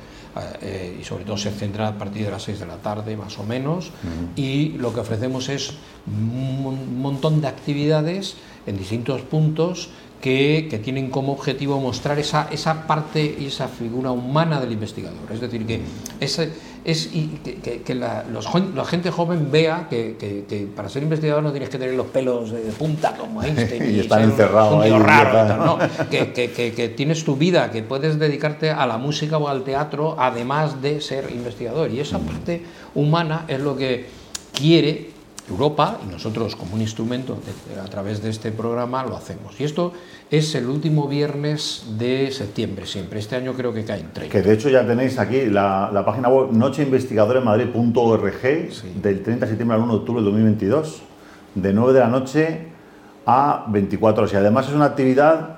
eh, 0.60 0.98
y 1.00 1.02
sobre 1.04 1.24
todo 1.24 1.38
se 1.38 1.50
centra 1.50 1.88
a 1.88 1.92
partir 1.96 2.26
de 2.26 2.30
las 2.30 2.42
6 2.42 2.60
de 2.60 2.66
la 2.66 2.76
tarde 2.76 3.16
más 3.16 3.38
o 3.38 3.44
menos 3.44 3.90
y 4.36 4.76
lo 4.76 4.92
que 4.92 5.00
ofrecemos 5.00 5.48
es 5.48 5.72
un 6.06 6.60
mon- 6.62 7.00
montón 7.00 7.40
de 7.40 7.48
actividades 7.48 8.36
en 8.66 8.76
distintos 8.78 9.22
puntos 9.22 9.88
que, 10.20 10.66
que 10.70 10.78
tienen 10.78 11.10
como 11.10 11.32
objetivo 11.32 11.78
mostrar 11.80 12.18
esa, 12.18 12.48
esa 12.50 12.86
parte 12.86 13.36
y 13.38 13.46
esa 13.46 13.68
figura 13.68 14.10
humana 14.10 14.60
del 14.60 14.72
investigador. 14.72 15.20
Es 15.32 15.40
decir, 15.40 15.66
que, 15.66 15.80
ese, 16.20 16.50
es, 16.84 17.10
y 17.14 17.38
que, 17.62 17.82
que- 17.82 17.94
la, 17.94 18.24
los 18.32 18.46
jo- 18.46 18.62
la 18.74 18.84
gente 18.86 19.10
joven 19.10 19.50
vea 19.52 19.86
que, 19.90 20.66
para 20.74 20.88
ser 20.88 21.02
investigador 21.02 21.42
no 21.44 21.50
tienes 21.52 21.68
que 21.68 21.78
tener 21.78 21.94
los 21.94 22.06
pelos 22.06 22.50
de 22.50 22.60
punta 22.72 23.14
como 23.16 23.42
Einstein 23.44 23.94
Y 23.94 24.00
estar 24.00 24.18
ser 24.20 24.26
un- 24.26 24.32
encerrado 24.32 24.76
un 24.76 24.82
ahí, 24.82 24.90
raro, 24.98 25.28
y 25.30 25.48
tal. 25.48 25.58
¿no? 25.58 25.78
que, 26.10 26.94
tienes 26.96 27.22
tu 27.22 27.36
vida, 27.36 27.70
que 27.70 27.82
puedes 27.82 28.18
dedicarte 28.18 28.70
a 28.70 28.86
la 28.86 28.96
música 28.96 29.36
o 29.36 29.48
al 29.48 29.64
teatro, 29.64 30.16
además 30.18 30.80
de 30.80 31.00
ser 31.02 31.28
investigador. 31.30 31.90
Y 31.92 32.00
esa 32.00 32.18
parte 32.18 32.62
humana 32.94 33.44
es 33.48 33.60
lo 33.60 33.76
que 33.76 34.06
quiere 34.54 35.10
Europa 35.48 35.98
y 36.04 36.10
nosotros 36.10 36.56
como 36.56 36.74
un 36.74 36.80
instrumento 36.80 37.38
de- 37.74 37.80
a 37.80 37.84
través 37.84 38.22
de 38.22 38.30
este 38.30 38.50
programa 38.52 39.04
lo 39.04 39.16
hacemos. 39.16 39.58
Y 39.60 39.64
esto 39.64 39.92
es 40.30 40.54
el 40.56 40.66
último 40.68 41.06
viernes 41.06 41.84
de 41.98 42.30
septiembre 42.32 42.84
siempre. 42.86 43.20
Este 43.20 43.36
año 43.36 43.52
creo 43.54 43.72
que 43.72 43.84
cae 43.84 44.00
en 44.00 44.12
30. 44.12 44.32
Que 44.32 44.42
de 44.42 44.52
hecho 44.54 44.68
ya 44.68 44.84
tenéis 44.86 45.18
aquí 45.18 45.46
la, 45.46 45.90
la 45.92 46.04
página 46.04 46.28
web 46.28 46.48
nocheinvestigadoresmadrid.org 46.52 48.42
del 49.02 49.22
30 49.22 49.46
de 49.46 49.50
septiembre 49.50 49.76
al 49.76 49.82
1 49.82 49.92
de 49.92 49.98
octubre 50.00 50.20
del 50.22 50.24
2022, 50.32 51.02
de 51.54 51.72
9 51.72 51.92
de 51.92 52.00
la 52.00 52.08
noche 52.08 52.66
a 53.26 53.64
24 53.68 54.22
horas. 54.22 54.32
Y 54.34 54.36
además 54.36 54.68
es 54.68 54.74
una 54.74 54.86
actividad 54.86 55.56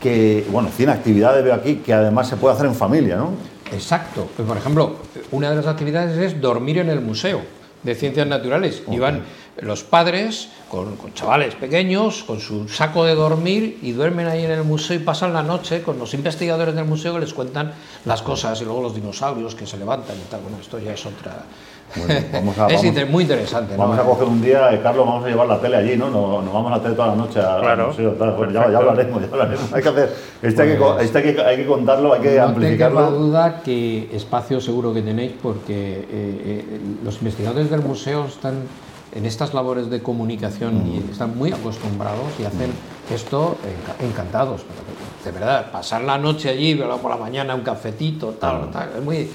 que, 0.00 0.46
bueno, 0.50 0.68
100 0.74 0.88
actividades 0.90 1.44
veo 1.44 1.54
aquí, 1.54 1.76
que 1.76 1.92
además 1.92 2.28
se 2.28 2.36
puede 2.36 2.54
hacer 2.54 2.66
en 2.66 2.74
familia, 2.74 3.16
¿no? 3.16 3.30
Exacto. 3.72 4.28
Pues, 4.34 4.48
por 4.48 4.56
ejemplo, 4.56 4.96
una 5.30 5.50
de 5.50 5.56
las 5.56 5.66
actividades 5.66 6.16
es 6.18 6.40
dormir 6.40 6.78
en 6.78 6.88
el 6.88 7.00
Museo 7.00 7.40
de 7.82 7.94
Ciencias 7.94 8.26
Naturales. 8.26 8.82
Y 8.90 8.98
van 8.98 9.22
los 9.62 9.82
padres 9.84 10.48
con, 10.68 10.96
con 10.96 11.12
chavales 11.14 11.54
pequeños, 11.54 12.22
con 12.24 12.40
su 12.40 12.68
saco 12.68 13.04
de 13.04 13.14
dormir 13.14 13.78
y 13.82 13.92
duermen 13.92 14.26
ahí 14.28 14.44
en 14.44 14.50
el 14.52 14.64
museo 14.64 14.96
y 14.96 15.00
pasan 15.00 15.32
la 15.32 15.42
noche 15.42 15.82
con 15.82 15.98
los 15.98 16.14
investigadores 16.14 16.74
del 16.74 16.84
museo 16.84 17.14
que 17.14 17.20
les 17.20 17.34
cuentan 17.34 17.72
las 18.04 18.22
cosas 18.22 18.60
y 18.60 18.64
luego 18.64 18.82
los 18.82 18.94
dinosaurios 18.94 19.54
que 19.54 19.66
se 19.66 19.76
levantan 19.76 20.16
y 20.16 20.30
tal. 20.30 20.40
Bueno, 20.42 20.58
esto 20.60 20.78
ya 20.78 20.92
es 20.94 21.04
otra... 21.06 21.44
Bueno, 21.96 22.14
vamos 22.32 22.56
a- 22.58 22.68
es 22.68 22.82
vamos- 22.94 23.10
muy 23.10 23.22
interesante. 23.24 23.72
¿no? 23.76 23.80
Vamos 23.82 23.98
a 23.98 24.02
coger 24.04 24.28
un 24.28 24.40
día, 24.40 24.72
eh, 24.72 24.80
Carlos, 24.80 25.04
vamos 25.04 25.24
a 25.24 25.28
llevar 25.28 25.48
la 25.48 25.60
tele 25.60 25.76
allí, 25.76 25.96
¿no? 25.96 26.08
Nos, 26.08 26.44
nos 26.44 26.54
vamos 26.54 26.70
a 26.72 26.76
la 26.76 26.82
tele 26.82 26.94
toda 26.94 27.08
la 27.08 27.16
noche 27.16 27.40
a- 27.40 27.54
al 27.56 27.60
Claro. 27.62 27.86
museo. 27.88 28.12
tal. 28.12 28.30
Bueno, 28.34 28.52
ya, 28.52 28.70
ya 28.70 28.78
hablaremos, 28.78 29.20
ya 29.22 29.26
hablaremos. 29.28 29.72
Hay 29.72 29.82
que 29.82 29.88
hacer, 29.88 30.16
este, 30.40 30.62
hay, 30.62 30.68
que, 30.78 31.04
este 31.04 31.18
hay, 31.18 31.34
que, 31.34 31.40
hay 31.42 31.56
que 31.56 31.66
contarlo, 31.66 32.14
hay 32.14 32.20
que 32.20 32.28
No 32.28 32.32
te 32.32 32.36
quepa 32.38 32.48
amplificarlo. 32.48 33.10
duda 33.10 33.60
que 33.64 34.08
espacio 34.14 34.60
seguro 34.60 34.94
que 34.94 35.02
tenéis 35.02 35.32
porque 35.42 35.72
eh, 35.98 36.06
eh, 36.12 36.80
los 37.04 37.16
investigadores 37.16 37.68
del 37.68 37.80
museo 37.82 38.24
están 38.26 38.54
en 39.14 39.26
estas 39.26 39.54
labores 39.54 39.90
de 39.90 40.02
comunicación 40.02 40.86
y 40.86 41.10
están 41.10 41.36
muy 41.36 41.52
acostumbrados 41.52 42.28
y 42.38 42.44
hacen 42.44 42.70
esto 43.12 43.56
enca- 43.64 44.04
encantados. 44.06 44.62
De 45.24 45.30
verdad, 45.32 45.70
pasar 45.72 46.02
la 46.02 46.16
noche 46.16 46.48
allí, 46.48 46.74
por 46.74 47.10
la 47.10 47.16
mañana, 47.16 47.54
un 47.54 47.62
cafetito, 47.62 48.28
tal, 48.40 48.70
tal, 48.70 48.90
es 48.98 49.04
muy, 49.04 49.28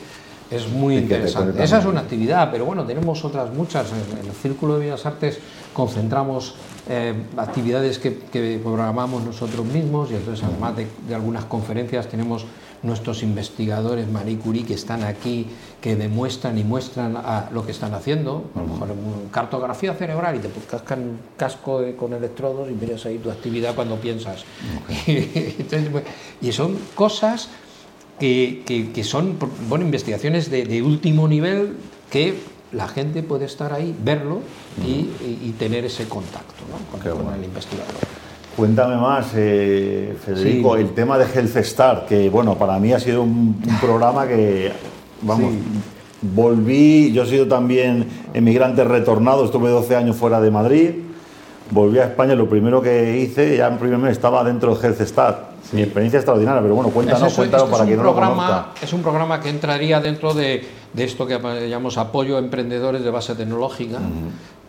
es 0.49 0.69
muy 0.69 0.97
interesante. 0.97 1.63
Esa 1.63 1.79
es 1.79 1.85
una 1.85 1.99
actividad, 2.01 2.49
pero 2.51 2.65
bueno, 2.65 2.83
tenemos 2.85 3.23
otras 3.25 3.53
muchas. 3.53 3.87
En 3.91 4.19
en 4.19 4.25
el 4.27 4.33
Círculo 4.33 4.75
de 4.75 4.85
Bellas 4.85 5.05
Artes 5.05 5.39
concentramos 5.73 6.55
eh, 6.87 7.13
actividades 7.37 7.99
que, 7.99 8.17
que 8.31 8.59
programamos 8.63 9.23
nosotros 9.23 9.65
mismos 9.65 10.09
y 10.11 10.15
entonces 10.15 10.43
además 10.45 10.75
de, 10.77 10.87
de 11.07 11.15
algunas 11.15 11.45
conferencias 11.45 12.07
tenemos 12.07 12.45
nuestros 12.85 13.23
investigadores 13.23 14.07
Marie 14.09 14.37
Curie 14.37 14.63
que 14.65 14.73
están 14.75 15.03
aquí, 15.03 15.47
que 15.81 15.95
demuestran 15.95 16.57
y 16.57 16.63
muestran 16.63 17.17
a 17.17 17.49
lo 17.51 17.65
que 17.65 17.71
están 17.71 17.93
haciendo, 17.93 18.45
a 18.55 18.59
lo 18.59 18.67
mejor 18.67 18.89
en 18.91 19.29
cartografía 19.29 19.93
cerebral 19.95 20.35
y 20.35 20.39
te 20.39 20.49
cascan 20.69 20.99
un 21.01 21.19
casco 21.37 21.81
con 21.97 22.13
electrodos 22.13 22.69
y 22.69 22.73
miras 22.73 23.05
ahí 23.05 23.17
tu 23.17 23.29
actividad 23.31 23.75
cuando 23.75 23.95
piensas. 23.97 24.43
Pues, 25.91 26.03
y 26.41 26.51
son 26.51 26.77
cosas 26.95 27.49
que, 28.19 28.63
que- 28.65 28.91
que 28.91 29.03
son 29.03 29.37
bueno, 29.67 29.85
investigaciones 29.85 30.49
de, 30.49 30.65
de 30.65 30.81
último 30.81 31.27
nivel 31.27 31.75
que 32.09 32.35
la 32.71 32.87
gente 32.87 33.23
puede 33.23 33.45
estar 33.45 33.73
ahí, 33.73 33.95
verlo 34.03 34.39
y, 34.85 34.89
y- 34.91 35.39
y 35.43 35.51
tener 35.57 35.85
ese 35.85 36.07
contacto 36.07 36.63
¿no? 36.69 36.91
con, 36.91 36.99
Qué 37.01 37.09
con 37.09 37.23
bueno. 37.23 37.37
el 37.37 37.45
investigador. 37.45 37.93
Cuéntame 38.55 38.95
más, 38.95 39.27
eh, 39.35 40.15
Federico, 40.25 40.75
Sí. 40.75 40.81
el 40.81 40.89
tema 40.93 41.17
de 41.17 41.25
Health 41.25 41.57
Star, 41.57 42.05
que 42.07 42.29
bueno, 42.29 42.55
para 42.55 42.79
mí 42.79 42.93
ha 42.93 42.99
sido 42.99 43.21
un, 43.23 43.61
un 43.67 43.77
programa 43.81 44.25
que, 44.27 44.71
vamos, 45.21 45.53
volví, 46.21 47.11
yo 47.11 47.23
he 47.23 47.25
sido 47.27 47.47
también 47.47 48.07
emigrante 48.33 48.83
retornado, 48.85 49.43
estuve 49.45 49.69
12 49.69 49.95
años 49.97 50.15
fuera 50.15 50.39
de 50.39 50.51
Madrid, 50.51 50.89
volví 51.69 51.99
a 51.99 52.05
España, 52.05 52.33
lo 52.35 52.47
primero 52.49 52.81
que 52.81 53.17
hice, 53.19 53.57
ya 53.57 53.67
en 53.67 53.77
primer 53.77 53.97
mes 53.97 54.13
estaba 54.13 54.41
dentro 54.43 54.73
de 54.75 54.87
Health 54.87 55.01
Star. 55.01 55.55
Mi 55.73 55.81
experiencia 55.81 56.19
extraordinaria, 56.19 56.61
pero 56.61 56.75
bueno, 56.75 56.91
cuéntanos, 56.91 57.23
Eso- 57.27 57.35
cuéntanos 57.37 57.65
este 57.65 57.71
para 57.77 57.83
es 57.89 57.97
un 57.97 57.97
no 57.97 58.03
lo 58.03 58.13
conozca. 58.15 58.67
Es 58.81 58.93
un 58.93 59.01
programa 59.01 59.41
que 59.41 59.49
entraría 59.49 59.99
dentro 59.99 60.33
de, 60.33 60.63
de 60.93 61.03
esto 61.03 61.25
que 61.25 61.39
llamamos 61.67 61.97
apoyo 61.97 62.37
a 62.37 62.39
emprendedores 62.39 63.03
de 63.03 63.09
base 63.09 63.33
tecnológica, 63.35 63.97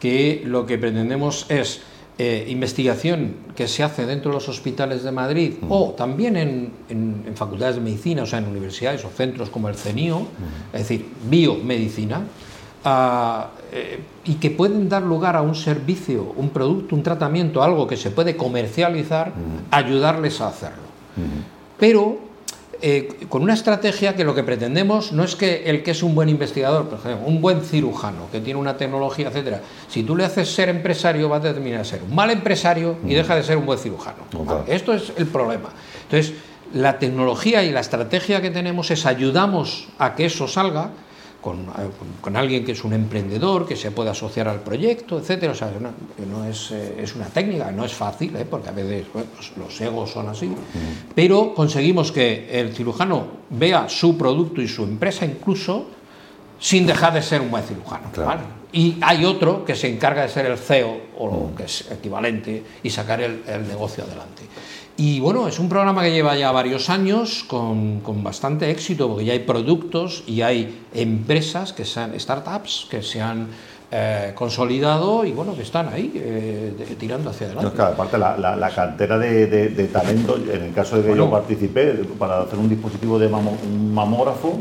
que 0.00 0.42
lo 0.46 0.64
que 0.66 0.78
pretendemos 0.78 1.44
es 1.50 1.82
eh, 2.18 2.46
investigación 2.48 3.34
que 3.54 3.68
se 3.68 3.82
hace 3.82 4.06
dentro 4.06 4.30
de 4.30 4.36
los 4.36 4.48
hospitales 4.48 5.02
de 5.04 5.12
Madrid 5.12 5.54
o 5.68 5.90
también 5.90 6.36
en, 6.36 6.70
en- 6.88 7.24
en 7.26 7.36
facultades 7.36 7.76
de 7.76 7.82
medicina, 7.82 8.22
o 8.22 8.26
sea, 8.26 8.38
en 8.38 8.46
universidades 8.48 9.04
o 9.04 9.10
centros 9.10 9.50
como 9.50 9.68
el 9.68 9.74
CENIO, 9.74 10.26
es 10.72 10.80
decir, 10.80 11.06
biomedicina, 11.28 12.22
eh, 13.72 13.98
y 14.24 14.34
que 14.34 14.50
pueden 14.50 14.88
dar 14.88 15.02
lugar 15.02 15.36
a 15.36 15.42
un 15.42 15.54
servicio, 15.54 16.32
un 16.36 16.50
producto, 16.50 16.94
un 16.94 17.02
tratamiento, 17.02 17.62
algo 17.62 17.86
que 17.86 17.96
se 17.96 18.10
puede 18.10 18.36
comercializar, 18.36 19.32
ayudarles 19.70 20.40
a 20.40 20.48
hacerlo. 20.48 20.86
Pero 21.78 22.18
eh, 22.82 23.08
con 23.28 23.42
una 23.42 23.54
estrategia 23.54 24.14
que 24.14 24.24
lo 24.24 24.34
que 24.34 24.42
pretendemos 24.42 25.12
no 25.12 25.24
es 25.24 25.36
que 25.36 25.64
el 25.64 25.82
que 25.82 25.92
es 25.92 26.02
un 26.02 26.14
buen 26.14 26.28
investigador, 26.28 26.88
por 26.88 26.98
ejemplo, 26.98 27.26
un 27.26 27.40
buen 27.40 27.62
cirujano 27.62 28.28
que 28.30 28.40
tiene 28.40 28.58
una 28.58 28.76
tecnología, 28.76 29.28
etcétera, 29.28 29.60
si 29.88 30.02
tú 30.02 30.16
le 30.16 30.24
haces 30.24 30.52
ser 30.52 30.68
empresario 30.68 31.28
va 31.28 31.36
a 31.36 31.40
terminar 31.40 31.84
ser 31.84 32.02
un 32.02 32.14
mal 32.14 32.30
empresario 32.30 32.96
y 33.06 33.14
deja 33.14 33.36
de 33.36 33.42
ser 33.42 33.56
un 33.56 33.66
buen 33.66 33.78
cirujano. 33.78 34.24
Esto 34.66 34.92
es 34.92 35.12
el 35.16 35.26
problema. 35.26 35.70
Entonces, 36.04 36.34
la 36.72 36.98
tecnología 36.98 37.62
y 37.62 37.70
la 37.70 37.80
estrategia 37.80 38.40
que 38.42 38.50
tenemos 38.50 38.90
es 38.90 39.06
ayudamos 39.06 39.88
a 39.98 40.14
que 40.14 40.26
eso 40.26 40.48
salga 40.48 40.90
con, 42.20 42.36
alguien 42.36 42.64
que 42.64 42.72
es 42.72 42.82
un 42.82 42.92
emprendedor, 42.92 43.66
que 43.66 43.76
se 43.76 43.92
puede 43.92 44.10
asociar 44.10 44.48
al 44.48 44.60
proyecto, 44.60 45.18
etcétera. 45.18 45.52
O 45.52 45.54
sea, 45.54 45.70
no, 46.28 46.44
es, 46.44 46.72
eh, 46.72 46.96
es 47.00 47.14
una 47.14 47.26
técnica, 47.26 47.70
no 47.70 47.84
es 47.84 47.92
fácil, 47.92 48.34
¿eh? 48.34 48.44
porque 48.48 48.68
a 48.68 48.72
veces 48.72 49.06
bueno, 49.12 49.28
los 49.56 49.80
egos 49.80 50.10
son 50.10 50.28
así, 50.28 50.50
pero 51.14 51.54
conseguimos 51.54 52.10
que 52.10 52.48
el 52.50 52.74
cirujano 52.74 53.26
vea 53.50 53.88
su 53.88 54.18
producto 54.18 54.60
y 54.60 54.66
su 54.66 54.82
empresa 54.82 55.24
incluso 55.24 55.86
sin 56.58 56.86
dejar 56.86 57.12
de 57.12 57.22
ser 57.22 57.40
un 57.40 57.50
buen 57.50 57.64
cirujano. 57.64 58.10
Claro. 58.12 58.28
¿vale? 58.28 58.42
Y 58.72 58.96
hay 59.00 59.24
otro 59.24 59.64
que 59.64 59.74
se 59.74 59.88
encarga 59.88 60.22
de 60.22 60.28
ser 60.28 60.46
el 60.46 60.58
CEO 60.58 61.00
o 61.18 61.26
lo 61.26 61.54
que 61.56 61.64
es 61.64 61.90
equivalente 61.90 62.62
y 62.82 62.90
sacar 62.90 63.20
el, 63.20 63.42
el 63.46 63.66
negocio 63.66 64.04
adelante. 64.04 64.42
Y 64.98 65.20
bueno, 65.20 65.46
es 65.46 65.58
un 65.58 65.68
programa 65.68 66.02
que 66.02 66.10
lleva 66.10 66.36
ya 66.36 66.50
varios 66.52 66.88
años 66.88 67.44
con, 67.46 68.00
con 68.00 68.24
bastante 68.24 68.70
éxito 68.70 69.08
porque 69.08 69.26
ya 69.26 69.34
hay 69.34 69.40
productos 69.40 70.24
y 70.26 70.40
hay 70.40 70.84
empresas 70.94 71.74
que 71.74 71.84
sean 71.84 72.18
startups 72.18 72.86
que 72.90 73.02
se 73.02 73.20
han 73.20 73.48
eh, 73.90 74.32
consolidado 74.34 75.24
y 75.26 75.32
bueno, 75.32 75.54
que 75.54 75.62
están 75.62 75.88
ahí 75.88 76.12
eh, 76.14 76.96
tirando 76.98 77.30
hacia 77.30 77.48
adelante. 77.48 77.82
aparte 77.82 78.16
la, 78.16 78.56
la, 78.56 78.70
cantera 78.70 79.18
de, 79.18 79.46
de, 79.46 79.84
talento, 79.88 80.36
en 80.36 80.62
el 80.62 80.72
caso 80.72 81.00
de 81.00 81.10
que 81.10 81.16
yo 81.16 81.30
participé 81.30 81.92
para 82.18 82.40
hacer 82.40 82.58
un 82.58 82.68
dispositivo 82.68 83.18
de 83.18 83.26
un 83.26 83.94
mamógrafo 83.94 84.58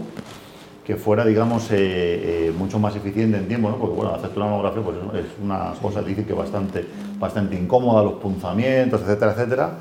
que 0.86 0.96
fuera, 0.96 1.26
digamos, 1.26 1.68
eh, 1.72 2.54
mucho 2.58 2.78
más 2.78 2.96
eficiente 2.96 3.38
en 3.38 3.48
tiempo, 3.48 3.70
¿no? 3.70 3.78
porque 3.78 3.96
bueno, 3.96 4.14
hacer 4.14 4.30
una 4.36 4.46
mamografía 4.46 4.84
pues, 4.84 4.98
es 5.26 5.32
una 5.44 5.74
cosa 5.82 6.02
difícil 6.02 6.26
que 6.26 6.34
bastante, 6.34 6.86
bastante 7.20 7.56
incómoda, 7.56 8.04
los 8.04 8.14
punzamientos, 8.14 9.02
etcétera, 9.02 9.34
etcétera. 9.34 9.72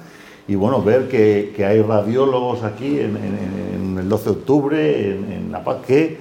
Y 0.48 0.54
bueno, 0.54 0.82
ver 0.82 1.08
que, 1.08 1.52
que 1.54 1.64
hay 1.64 1.82
radiólogos 1.82 2.62
aquí 2.64 2.98
en, 3.00 3.16
en, 3.16 3.98
el 3.98 4.08
12 4.08 4.24
de 4.24 4.30
octubre, 4.30 5.10
en, 5.10 5.32
en 5.32 5.52
La 5.52 5.62
Paz, 5.62 5.78
que 5.86 6.18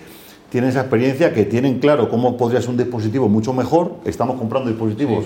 tienen 0.50 0.70
esa 0.70 0.82
experiencia, 0.82 1.34
que 1.34 1.46
tienen 1.46 1.80
claro 1.80 2.10
cómo 2.10 2.38
podría 2.38 2.62
ser 2.62 2.70
un 2.70 2.78
dispositivo 2.78 3.28
mucho 3.28 3.54
mejor. 3.54 3.96
Estamos 4.06 4.38
comprando 4.38 4.70
dispositivos 4.70 5.26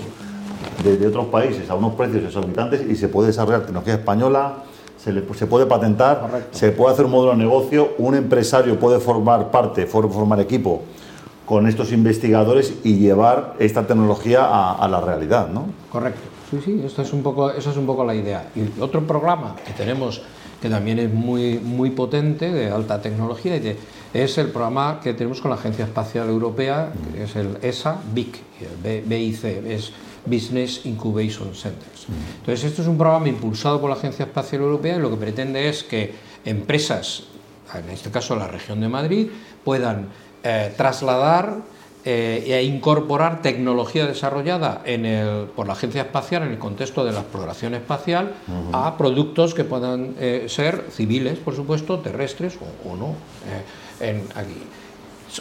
de, 0.82 1.06
otros 1.06 1.26
países 1.26 1.68
a 1.70 1.74
unos 1.74 1.94
precios 1.94 2.24
exorbitantes 2.24 2.82
y 2.88 2.96
se 2.96 3.08
puede 3.08 3.28
desarrollar 3.28 3.62
tecnología 3.62 3.94
española, 3.94 4.64
se, 4.98 5.12
se 5.34 5.46
puede 5.46 5.66
patentar, 5.66 6.48
se 6.50 6.72
puede 6.72 6.92
hacer 6.92 7.04
un 7.06 7.12
modelo 7.12 7.32
de 7.32 7.38
negocio, 7.38 7.94
un 7.98 8.14
empresario 8.14 8.78
puede 8.78 8.98
formar 9.00 9.50
parte, 9.50 9.86
formar 9.86 10.40
equipo 10.40 10.82
con 11.46 11.66
estos 11.66 11.92
investigadores 11.92 12.74
y 12.84 12.98
llevar 12.98 13.54
esta 13.58 13.86
tecnología 13.86 14.44
a, 14.74 14.86
la 14.86 15.00
realidad, 15.00 15.48
¿no? 15.48 15.66
Correcto. 15.90 16.20
Sí, 16.50 16.60
sí, 16.62 16.82
esto 16.84 17.02
es 17.02 17.12
un 17.12 17.22
poco, 17.22 17.50
eso 17.50 17.70
es 17.70 17.76
un 17.76 17.86
poco 17.86 18.04
la 18.04 18.14
idea. 18.14 18.50
Y 18.54 18.80
otro 18.80 19.06
programa 19.06 19.56
que 19.66 19.72
tenemos 19.72 20.20
que 20.60 20.68
también 20.68 20.98
es 20.98 21.12
muy, 21.12 21.58
muy 21.58 21.90
potente, 21.90 22.50
de 22.50 22.70
alta 22.70 23.00
tecnología, 23.00 23.56
y 23.56 23.60
de, 23.60 23.76
es 24.12 24.38
el 24.38 24.48
programa 24.48 25.00
que 25.02 25.14
tenemos 25.14 25.40
con 25.40 25.50
la 25.50 25.56
Agencia 25.56 25.84
Espacial 25.84 26.28
Europea, 26.28 26.90
que 27.14 27.24
es 27.24 27.36
el 27.36 27.58
ESA 27.62 27.98
BIC, 28.12 28.38
BIC, 29.06 29.44
es 29.44 29.92
Business 30.28 30.84
Incubation 30.84 31.54
Centers. 31.54 32.06
Entonces, 32.40 32.64
esto 32.64 32.82
es 32.82 32.88
un 32.88 32.98
programa 32.98 33.28
impulsado 33.28 33.80
por 33.80 33.90
la 33.90 33.96
Agencia 33.96 34.24
Espacial 34.24 34.62
Europea 34.62 34.96
y 34.96 35.00
lo 35.00 35.10
que 35.10 35.16
pretende 35.16 35.68
es 35.68 35.84
que 35.84 36.14
empresas, 36.44 37.24
en 37.74 37.90
este 37.90 38.10
caso 38.10 38.36
la 38.36 38.48
región 38.48 38.80
de 38.80 38.88
Madrid, 38.88 39.28
puedan 39.64 40.08
eh, 40.42 40.72
trasladar 40.76 41.58
eh, 42.04 42.44
e 42.46 42.62
incorporar 42.62 43.42
tecnología 43.42 44.06
desarrollada 44.06 44.82
por 45.54 45.66
la 45.66 45.72
Agencia 45.72 46.02
Espacial 46.02 46.44
en 46.44 46.52
el 46.52 46.58
contexto 46.58 47.04
de 47.04 47.12
la 47.12 47.20
exploración 47.20 47.74
espacial 47.74 48.34
a 48.72 48.96
productos 48.96 49.52
que 49.52 49.64
puedan 49.64 50.14
eh, 50.18 50.46
ser 50.48 50.86
civiles, 50.90 51.38
por 51.38 51.54
supuesto, 51.54 51.98
terrestres 51.98 52.56
o, 52.84 52.96
no 52.96 53.14
en 54.00 54.22
aquí 54.36 54.62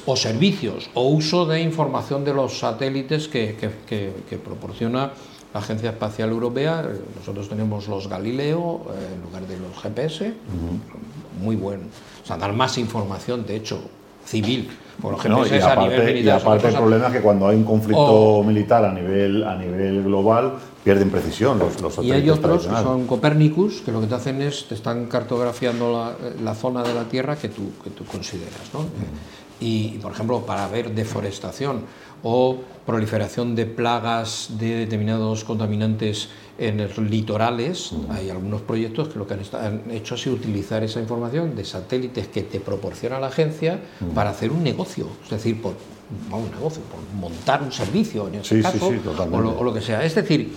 o 0.06 0.16
servicios 0.16 0.90
o 0.94 1.08
uso 1.08 1.46
de 1.46 1.62
información 1.62 2.26
de 2.26 2.34
los 2.34 2.60
satélites 2.60 3.28
que, 3.28 3.56
proporciona 4.44 5.12
la 5.54 5.60
Agencia 5.60 5.92
Espacial 5.92 6.30
Europea. 6.30 6.84
Nosotros 7.18 7.50
tenemos 7.50 7.88
los 7.88 8.08
Galileo 8.08 8.82
eh, 8.90 9.16
en 9.16 9.22
lugar 9.22 9.48
de 9.48 9.58
los 9.58 9.78
GPS, 9.82 10.34
muy 11.42 11.56
bueno. 11.56 11.84
O 12.24 12.26
sea, 12.28 12.38
dar 12.38 12.54
más 12.54 12.78
información, 12.78 13.46
de 13.46 13.56
hecho, 13.56 13.80
civil. 14.26 14.70
Por 15.02 15.14
los 15.14 15.22
GPS 15.22 15.66
a 15.66 15.76
nivel 15.76 16.06
militar. 16.06 16.26
Y 16.26 16.42
aparte 16.42 16.68
el 16.70 16.76
problema 16.76 17.08
es 17.08 17.14
que 17.14 17.22
cuando 17.22 17.48
hay 17.48 17.56
un 17.56 17.64
conflicto 17.64 18.44
militar 18.44 18.84
a 18.84 18.92
nivel, 18.92 19.44
a 19.44 19.56
nivel 19.56 20.04
global, 20.04 20.54
pierden 20.84 21.10
precisión 21.10 21.60
los, 21.60 21.80
los 21.82 22.00
Y 22.00 22.12
hay 22.12 22.30
otros 22.30 22.66
que 22.66 22.76
son 22.76 23.06
Copernicus, 23.06 23.82
que 23.82 23.92
lo 23.92 24.02
que 24.02 24.08
te 24.08 24.16
hacen 24.16 24.42
es, 24.42 24.68
te 24.68 24.74
están 24.74 25.06
cartografiando 25.06 26.16
la, 26.44 26.56
zona 26.56 26.82
de 26.82 26.94
la 26.94 27.04
Tierra 27.04 27.36
que 27.36 27.50
tú, 27.50 27.74
que 27.84 27.92
tú 27.92 28.06
consideras. 28.06 28.74
¿no? 28.74 28.86
Y, 29.60 29.98
por 30.00 30.12
ejemplo, 30.12 30.46
para 30.46 30.68
ver 30.68 30.94
deforestación 30.94 31.82
o 32.24 32.58
proliferación 32.86 33.56
de 33.56 33.66
plagas 33.66 34.50
de 34.58 34.76
determinados 34.76 35.44
contaminantes 35.44 36.30
en 36.58 36.78
los 36.78 36.98
litorales, 36.98 37.92
hay 38.10 38.30
algunos 38.30 38.62
proyectos 38.62 39.10
que 39.10 39.20
lo 39.20 39.28
que 39.28 39.36
han, 39.36 39.92
hecho 39.92 40.16
es 40.16 40.26
utilizar 40.28 40.84
esa 40.84 41.00
información 41.00 41.56
de 41.56 41.64
satélites 41.64 42.28
que 42.28 42.44
te 42.44 42.60
proporciona 42.60 43.20
la 43.20 43.28
agencia 43.28 43.80
para 44.16 44.32
hacer 44.32 44.52
un 44.52 44.64
negocio, 44.64 45.08
es 45.24 45.30
decir, 45.30 45.62
por 45.62 45.74
un 46.32 46.50
negocio, 46.52 46.82
por 46.84 47.02
montar 47.20 47.62
un 47.62 47.72
servicio 47.72 48.28
en 48.28 48.36
ese 48.36 48.62
caso, 48.62 48.88
o, 48.88 49.64
lo, 49.64 49.74
que 49.74 49.82
sea. 49.82 50.04
Es 50.04 50.16
decir, 50.16 50.56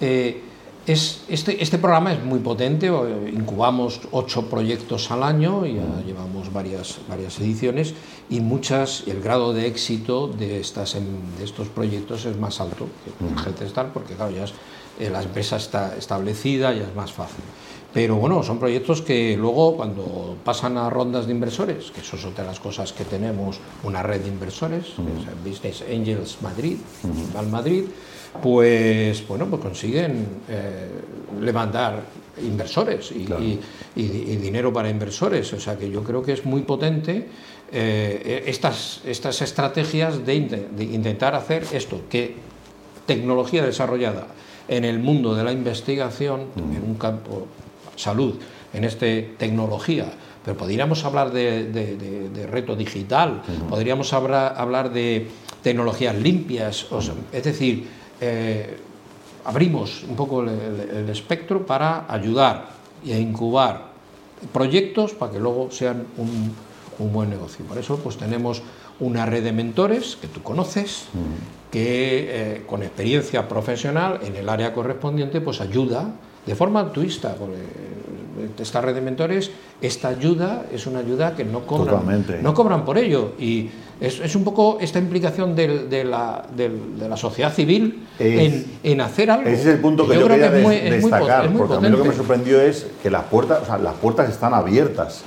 eh, 0.00 0.42
es, 0.86 1.22
este, 1.28 1.62
este, 1.62 1.78
programa 1.78 2.12
es 2.12 2.22
muy 2.22 2.38
potente, 2.38 2.86
incubamos 3.32 4.00
ocho 4.12 4.48
proyectos 4.48 5.10
al 5.10 5.22
año, 5.24 5.66
ya 5.66 6.02
llevamos 6.06 6.52
varias, 6.52 6.98
varias 7.08 7.40
ediciones 7.40 7.94
y 8.30 8.40
muchas, 8.40 9.02
el 9.06 9.20
grado 9.20 9.52
de 9.52 9.66
éxito 9.66 10.28
de, 10.28 10.60
estas, 10.60 10.94
de 10.94 11.44
estos 11.44 11.68
proyectos 11.68 12.24
es 12.24 12.36
más 12.36 12.60
alto 12.60 12.86
que 13.04 13.64
el 13.64 13.66
Star, 13.66 13.92
porque 13.92 14.14
claro, 14.14 14.30
ya 14.30 14.44
eh, 14.98 15.10
la 15.10 15.22
empresa 15.22 15.56
está 15.56 15.96
establecida, 15.96 16.72
ya 16.72 16.84
es 16.84 16.94
más 16.94 17.12
fácil. 17.12 17.42
Pero 17.92 18.16
bueno, 18.16 18.42
son 18.42 18.58
proyectos 18.58 19.00
que 19.00 19.36
luego 19.36 19.76
cuando 19.76 20.36
pasan 20.44 20.76
a 20.76 20.90
rondas 20.90 21.26
de 21.26 21.32
inversores, 21.32 21.90
que 21.90 22.02
eso 22.02 22.16
es 22.16 22.24
otra 22.26 22.44
de 22.44 22.50
las 22.50 22.60
cosas 22.60 22.92
que 22.92 23.04
tenemos, 23.04 23.58
una 23.84 24.02
red 24.02 24.20
de 24.20 24.28
inversores, 24.28 24.92
Business 25.44 25.82
Angels 25.90 26.36
Madrid, 26.42 26.76
Val 27.34 27.48
Madrid, 27.48 27.84
pues 28.42 29.26
bueno, 29.26 29.46
pues 29.46 29.62
consiguen 29.62 30.26
eh, 30.48 30.88
levantar 31.40 32.02
inversores 32.42 33.12
y, 33.12 33.26
dinero 34.36 34.72
para 34.72 34.88
inversores. 34.88 35.52
O 35.52 35.60
sea 35.60 35.76
que 35.76 35.90
yo 35.90 36.02
creo 36.02 36.22
que 36.22 36.32
es 36.32 36.44
muy 36.44 36.62
potente 36.62 37.28
eh, 37.72 38.44
estas, 38.46 39.00
estas 39.04 39.42
estrategias 39.42 40.24
de, 40.24 40.34
intentar 40.34 41.34
hacer 41.34 41.64
esto, 41.72 42.02
que 42.10 42.36
tecnología 43.06 43.64
desarrollada 43.64 44.26
en 44.68 44.84
el 44.84 44.98
mundo 44.98 45.34
de 45.34 45.44
la 45.44 45.52
investigación, 45.52 46.46
en 46.56 46.82
un 46.82 46.96
campo 46.96 47.46
salud, 47.96 48.34
en 48.72 48.84
este 48.84 49.34
tecnología, 49.38 50.12
pero 50.44 50.56
podríamos 50.56 51.04
hablar 51.04 51.32
de, 51.32 52.48
reto 52.50 52.76
digital, 52.76 53.42
podríamos 53.68 54.12
hablar, 54.12 54.54
hablar 54.56 54.92
de 54.92 55.28
tecnologías 55.62 56.14
limpias, 56.14 56.86
es 57.32 57.42
decir, 57.42 57.88
eh, 58.20 58.76
abrimos 59.44 60.04
un 60.08 60.16
poco 60.16 60.42
el, 60.42 61.08
espectro 61.08 61.64
para 61.64 62.10
ayudar 62.12 62.70
y 63.04 63.12
a 63.12 63.18
incubar 63.18 63.88
proyectos 64.52 65.12
para 65.12 65.32
que 65.32 65.40
luego 65.40 65.70
sean 65.70 66.04
un, 66.16 66.66
buen 67.12 67.28
negocio. 67.28 67.64
Por 67.66 67.78
eso 67.78 67.98
pues 67.98 68.16
tenemos 68.16 68.62
una 69.00 69.26
red 69.26 69.44
de 69.44 69.52
mentores 69.52 70.16
que 70.16 70.28
tú 70.28 70.42
conoces, 70.42 71.08
que 71.70 72.26
eh, 72.28 72.62
con 72.66 72.82
experiencia 72.82 73.46
profesional 73.46 74.20
en 74.22 74.34
el 74.34 74.48
área 74.48 74.72
correspondiente 74.72 75.42
pues 75.42 75.60
ayuda 75.60 76.10
de 76.46 76.54
forma 76.54 76.80
altruista, 76.80 77.34
porque 77.34 77.58
esta 78.58 78.80
red 78.80 78.94
de 78.94 79.00
mentores, 79.00 79.50
esta 79.80 80.08
ayuda 80.08 80.66
es 80.72 80.86
una 80.86 81.00
ayuda 81.00 81.34
que 81.34 81.44
no 81.44 81.66
cobran, 81.66 82.24
no 82.42 82.54
cobran 82.54 82.84
por 82.84 82.98
ello. 82.98 83.32
Y 83.38 83.70
es, 84.00 84.36
un 84.36 84.44
poco 84.44 84.78
esta 84.80 84.98
implicación 84.98 85.56
de, 85.56 86.04
la, 86.04 86.44
de 86.54 87.08
la, 87.08 87.16
sociedad 87.16 87.52
civil 87.52 88.06
en, 88.18 89.00
hacer 89.00 89.30
algo. 89.30 89.48
Ese 89.48 89.60
es 89.60 89.66
el 89.66 89.80
punto 89.80 90.06
que 90.06 90.16
yo, 90.16 90.28
quería 90.28 90.50
destacar, 90.50 91.50
porque 91.52 91.74
a 91.74 91.80
mí 91.80 91.88
lo 91.88 92.02
que 92.02 92.08
me 92.10 92.14
sorprendió 92.14 92.60
es 92.60 92.86
que 93.02 93.10
las 93.10 93.24
puertas, 93.24 93.62
o 93.62 93.64
sea, 93.64 93.78
las 93.78 93.94
puertas 93.94 94.28
están 94.28 94.52
abiertas. 94.52 95.24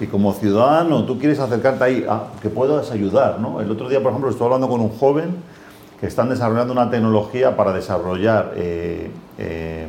Y 0.00 0.06
como 0.06 0.34
ciudadano 0.34 1.04
tú 1.04 1.18
quieres 1.18 1.38
acercarte 1.38 1.84
ahí, 1.84 2.06
a, 2.08 2.24
que 2.42 2.48
puedas 2.48 2.90
ayudar. 2.90 3.38
¿no? 3.38 3.60
El 3.60 3.70
otro 3.70 3.88
día, 3.88 4.02
por 4.02 4.10
ejemplo, 4.10 4.30
estuve 4.30 4.46
hablando 4.46 4.68
con 4.68 4.80
un 4.80 4.90
joven 4.90 5.36
que 6.00 6.06
están 6.06 6.28
desarrollando 6.28 6.72
una 6.72 6.90
tecnología 6.90 7.56
para 7.56 7.72
desarrollar 7.72 8.52
eh, 8.56 9.10
eh, 9.38 9.86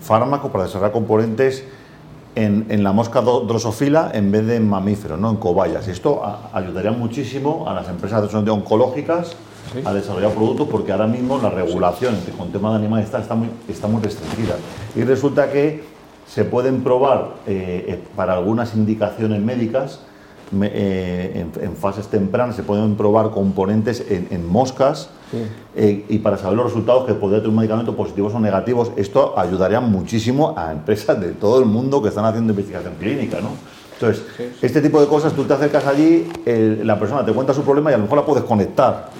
fármacos, 0.00 0.50
para 0.50 0.64
desarrollar 0.64 0.92
componentes 0.92 1.64
en, 2.34 2.82
la 2.82 2.92
mosca 2.92 3.20
drosofila 3.20 4.10
en 4.14 4.32
vez 4.32 4.46
de 4.46 4.56
en 4.56 4.68
mamíferos, 4.68 5.18
¿no? 5.18 5.30
en 5.30 5.36
cobayas. 5.36 5.88
Esto 5.88 6.22
ayudaría 6.52 6.92
muchísimo 6.92 7.68
a 7.68 7.74
las 7.74 7.88
empresas 7.88 8.30
de 8.30 8.50
oncológicas 8.50 9.36
a 9.84 9.92
desarrollar 9.94 10.32
productos 10.32 10.68
porque 10.68 10.92
ahora 10.92 11.06
mismo 11.06 11.38
la 11.38 11.50
regulación 11.50 12.16
con 12.36 12.50
tema 12.52 12.70
de 12.70 12.76
animales 12.76 13.06
está, 13.06 13.20
está, 13.20 13.34
muy, 13.34 13.48
está 13.68 13.86
muy 13.86 14.02
restringida. 14.02 14.56
Y 14.94 15.02
resulta 15.02 15.50
que 15.50 15.84
se 16.26 16.44
pueden 16.44 16.82
probar 16.82 17.34
eh, 17.46 17.84
eh, 17.88 18.00
para 18.16 18.34
algunas 18.34 18.74
indicaciones 18.74 19.40
médicas 19.40 20.00
eh, 20.62 21.46
en, 21.60 21.76
fases 21.76 22.08
tempranas, 22.08 22.56
se 22.56 22.62
pueden 22.62 22.96
probar 22.96 23.30
componentes 23.30 24.04
en 24.08 24.48
moscas 24.48 25.10
eh, 25.74 26.04
y 26.08 26.18
para 26.18 26.36
saber 26.36 26.56
los 26.56 26.66
resultados 26.66 27.06
que 27.06 27.14
podría 27.14 27.38
tener 27.38 27.50
un 27.50 27.56
medicamento 27.56 27.96
positivos 27.96 28.34
o 28.34 28.40
negativos, 28.40 28.92
esto 28.96 29.38
ayudaría 29.38 29.80
muchísimo 29.80 30.54
a 30.56 30.72
empresas 30.72 31.18
de 31.20 31.32
todo 31.32 31.58
el 31.58 31.64
mundo 31.64 32.02
que 32.02 32.10
están 32.10 32.24
haciendo 32.24 32.52
investigación 32.52 32.94
clínica, 32.98 33.40
¿no? 33.40 33.50
Entonces, 33.94 34.24
este 34.60 34.80
tipo 34.82 35.00
de 35.00 35.06
cosas, 35.06 35.32
tú 35.32 35.44
te 35.44 35.54
acercas 35.54 35.86
allí, 35.86 36.28
la 36.82 36.98
persona 36.98 37.24
te 37.24 37.32
cuenta 37.32 37.54
su 37.54 37.62
problema 37.62 37.90
y 37.90 37.94
a 37.94 37.98
lo 37.98 38.02
mejor 38.04 38.18
la 38.18 38.26
puedes 38.26 38.44
conectar. 38.44 39.10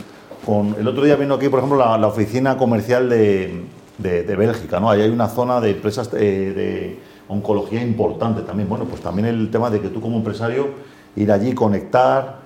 Con, 0.45 0.75
el 0.79 0.87
otro 0.89 1.05
día 1.05 1.15
vino 1.15 1.35
aquí, 1.35 1.49
por 1.49 1.61
ejemplo, 1.61 1.79
la, 1.79 2.07
oficina 2.07 2.57
comercial 2.57 3.09
de, 3.09 3.63
de, 3.99 4.37
Bélgica, 4.37 4.81
¿no? 4.81 4.91
Ahí 4.91 5.01
hay 5.01 5.11
una 5.11 5.29
zona 5.29 5.61
de 5.61 5.71
empresas 5.71 6.11
eh, 6.15 6.19
de 6.19 6.99
oncología 7.29 7.81
importante 7.81 8.43
también. 8.43 8.69
Bueno, 8.69 8.85
pues 8.87 9.01
también 9.01 9.29
el 9.29 9.51
tema 9.53 9.71
de 9.71 9.81
que 9.81 9.89
tú 9.89 10.01
como 10.01 10.17
empresario 10.17 10.71
ir 11.17 11.31
allí, 11.33 11.55
conectar, 11.55 12.43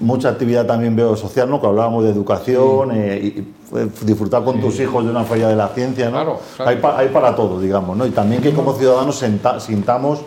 mucha 0.00 0.30
actividad 0.30 0.66
también 0.66 0.94
veo 0.96 1.16
social, 1.16 1.48
¿no? 1.48 1.60
Que 1.60 1.66
hablábamos 1.66 2.04
de 2.04 2.10
educación, 2.10 2.90
eh, 2.92 3.18
y, 3.22 3.48
disfrutar 4.04 4.44
con 4.44 4.60
tus 4.60 4.78
hijos 4.80 5.04
de 5.04 5.10
una 5.10 5.24
feria 5.24 5.48
de 5.48 5.56
la 5.56 5.68
ciencia, 5.68 6.06
¿no? 6.06 6.12
Claro, 6.12 6.40
Hay, 6.58 6.78
hay, 6.96 7.08
para 7.08 7.34
todo, 7.34 7.58
digamos, 7.58 7.96
¿no? 7.96 8.04
Y 8.06 8.10
también 8.10 8.42
que 8.42 8.52
como 8.52 8.74
ciudadanos 8.74 9.24
sintamos 9.60 10.20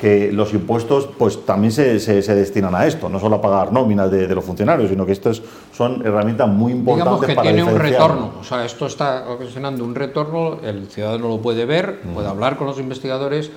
que 0.00 0.30
los 0.30 0.52
impuestos 0.52 1.08
pues 1.18 1.44
también 1.46 1.72
se, 1.72 1.98
se, 2.00 2.34
destinan 2.34 2.74
a 2.74 2.86
esto, 2.86 3.08
no 3.08 3.18
solo 3.18 3.36
a 3.36 3.40
pagar 3.40 3.72
nóminas 3.72 4.10
de, 4.10 4.28
los 4.34 4.44
funcionarios, 4.44 4.90
sino 4.90 5.06
que 5.06 5.12
estas 5.12 5.40
son 5.72 6.02
herramientas 6.06 6.48
muy 6.48 6.72
importantes 6.72 7.28
Digamos 7.28 7.44
que 7.44 7.54
tiene 7.54 7.64
un 7.64 7.78
retorno, 7.78 8.32
o 8.40 8.44
sea, 8.44 8.64
esto 8.64 8.86
está 8.86 9.24
ocasionando 9.28 9.84
un 9.84 9.94
retorno, 9.94 10.58
el 10.62 10.88
ciudadano 10.88 11.28
lo 11.28 11.40
puede 11.40 11.64
ver, 11.64 12.00
puede 12.14 12.28
hablar 12.28 12.56
con 12.56 12.66
los 12.66 12.78
investigadores 12.78 13.50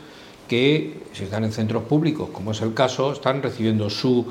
que 0.49 1.03
si 1.13 1.23
están 1.23 1.45
en 1.45 1.53
centros 1.53 1.83
públicos, 1.83 2.29
como 2.33 2.51
es 2.51 2.61
el 2.61 2.73
caso, 2.73 3.13
están 3.13 3.41
recibiendo 3.41 3.89
su 3.89 4.25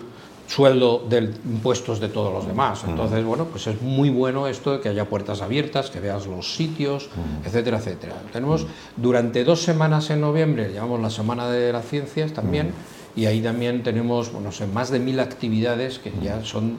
sueldo 0.48 1.04
de 1.08 1.30
impuestos 1.44 2.00
de 2.00 2.08
todos 2.08 2.32
los 2.32 2.46
demás. 2.46 2.82
Entonces, 2.86 3.22
bueno, 3.24 3.44
pues 3.44 3.66
es 3.66 3.80
muy 3.82 4.08
bueno 4.10 4.48
esto 4.48 4.72
de 4.72 4.80
que 4.80 4.88
haya 4.88 5.04
puertas 5.04 5.42
abiertas, 5.42 5.90
que 5.90 6.00
veas 6.00 6.26
los 6.26 6.54
sitios, 6.54 7.10
etcétera, 7.44 7.78
etcétera. 7.78 8.14
Tenemos 8.32 8.66
durante 8.96 9.44
dos 9.44 9.62
semanas 9.62 10.10
en 10.10 10.22
noviembre, 10.22 10.72
llamamos 10.72 11.00
la 11.00 11.10
Semana 11.10 11.48
de 11.50 11.72
las 11.72 11.86
Ciencias 11.86 12.32
también, 12.32 12.72
y 13.14 13.26
ahí 13.26 13.40
también 13.42 13.82
tenemos, 13.82 14.32
bueno, 14.32 14.52
sé, 14.52 14.66
más 14.66 14.90
de 14.90 15.00
mil 15.00 15.20
actividades 15.20 15.98
que 15.98 16.12
ya 16.22 16.44
son, 16.44 16.78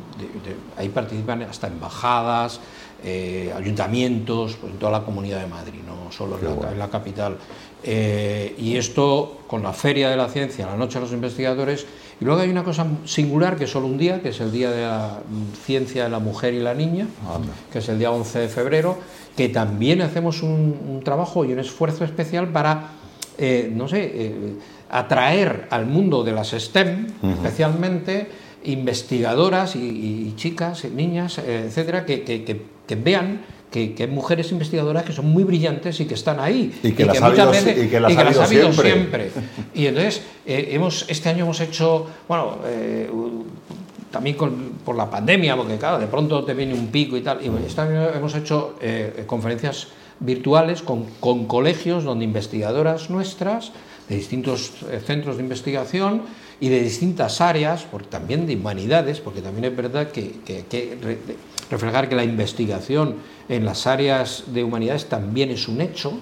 ahí 0.78 0.89
participan 0.89 1.43
hasta 1.43 1.67
embajadas, 1.67 2.60
eh, 3.04 3.54
ayuntamientos, 3.56 4.58
pues 4.60 4.74
en 4.74 4.80
toda 4.80 4.92
la 4.92 5.06
comunidad 5.06 5.40
de 5.40 5.48
Madrid, 5.48 5.80
no 5.86 6.12
solo 6.12 6.38
en 6.38 6.78
la, 6.78 6.90
capital. 6.90 7.38
Eh, 7.82 8.56
y 8.58 8.76
esto 8.76 9.40
con 9.48 9.64
la 9.64 9.72
Feria 9.72 10.10
de 10.10 10.18
la 10.18 10.28
Ciencia, 10.28 10.66
la 10.66 10.76
Noche 10.76 10.96
de 10.96 11.06
los 11.06 11.14
Investigadores, 11.14 11.86
y 12.20 12.26
luego 12.26 12.42
hay 12.42 12.50
una 12.50 12.64
cosa 12.64 12.86
singular 13.06 13.56
que 13.56 13.64
es 13.64 13.70
solo 13.72 13.88
un 13.88 13.98
día, 13.98 14.22
que 14.22 14.30
es 14.30 14.42
el 14.42 14.52
Día 14.52 14.72
de 14.72 14.82
la 14.82 15.20
Ciencia 15.66 16.04
de 16.04 16.10
la 16.10 16.20
Mujer 16.20 16.54
y 16.54 16.60
la 16.60 16.74
Niña, 16.74 17.08
que 17.72 17.80
es 17.80 17.88
el 17.88 18.00
día 18.00 18.12
11 18.12 18.40
de 18.40 18.48
febrero, 18.50 18.98
que 19.38 19.48
también 19.48 20.02
hacemos 20.02 20.44
un, 20.44 21.02
trabajo 21.06 21.46
y 21.46 21.54
un 21.54 21.60
esfuerzo 21.60 22.04
especial 22.04 22.50
para, 22.50 22.92
eh, 23.38 23.72
no 23.74 23.88
sé, 23.88 24.58
atraer 24.90 25.68
al 25.70 25.86
mundo 25.86 26.24
de 26.24 26.34
las 26.34 26.50
STEM, 26.50 27.08
especialmente 27.24 28.49
investigadoras 28.63 29.76
y, 29.76 30.34
chicas, 30.36 30.86
niñas, 30.86 31.38
eh, 31.39 31.65
etcétera, 31.67 32.06
que, 32.06 32.24
que 32.24 32.95
vean 32.95 33.41
que, 33.72 33.95
hay 34.00 34.08
mujeres 34.08 34.52
investigadoras 34.52 35.04
que 35.04 35.13
son 35.13 35.28
muy 35.28 35.43
brillantes 35.43 36.00
y 36.00 36.06
que 36.06 36.15
están 36.15 36.39
ahí. 36.39 36.78
Y 36.84 36.91
que, 36.91 37.06
las, 37.06 37.22
ha 37.22 37.28
habido, 37.28 38.74
siempre. 38.74 39.32
Y 39.74 39.86
entonces, 39.86 40.24
eh, 40.45 40.69
hemos, 40.72 41.06
este 41.08 41.30
año 41.30 41.43
hemos 41.43 41.60
hecho, 41.62 42.08
bueno, 42.28 42.58
eh, 42.65 43.10
también 44.12 44.36
por 44.84 44.95
la 44.95 45.10
pandemia, 45.10 45.56
porque 45.56 45.78
claro, 45.78 46.00
de 46.00 46.08
pronto 46.08 46.43
te 46.43 46.54
viene 46.54 46.74
un 46.74 46.88
pico 46.88 47.15
y 47.15 47.22
tal, 47.22 47.39
y 47.43 47.65
este 47.65 47.82
año 47.82 48.10
hemos 48.10 48.36
hecho 48.36 48.76
eh, 48.82 49.24
conferencias 49.28 49.89
virtuales 50.19 50.82
con, 50.82 51.06
con 51.19 51.45
colegios 51.45 52.04
donde 52.04 52.26
investigadoras 52.26 53.10
nuestras 53.10 53.72
de 54.10 54.15
distintos 54.15 54.74
centros 55.06 55.38
de 55.38 55.43
investigación 55.43 56.24
y 56.62 56.69
de 56.69 56.82
distintas 56.82 57.39
áreas, 57.41 57.86
porque 57.89 58.08
también 58.08 58.45
de 58.45 58.56
humanidades, 58.56 59.22
porque 59.22 59.41
también 59.41 59.65
es 59.65 59.76
verdad 59.76 60.12
que, 60.12 60.39
que, 60.45 61.17
reflejar 61.69 62.10
que 62.10 62.15
la 62.15 62.24
investigación 62.24 63.15
en 63.48 63.63
las 63.63 63.88
áreas 63.88 64.43
de 64.48 64.63
humanidades 64.63 65.06
también 65.06 65.52
es 65.52 65.67
un 65.67 65.80
hecho, 65.80 66.13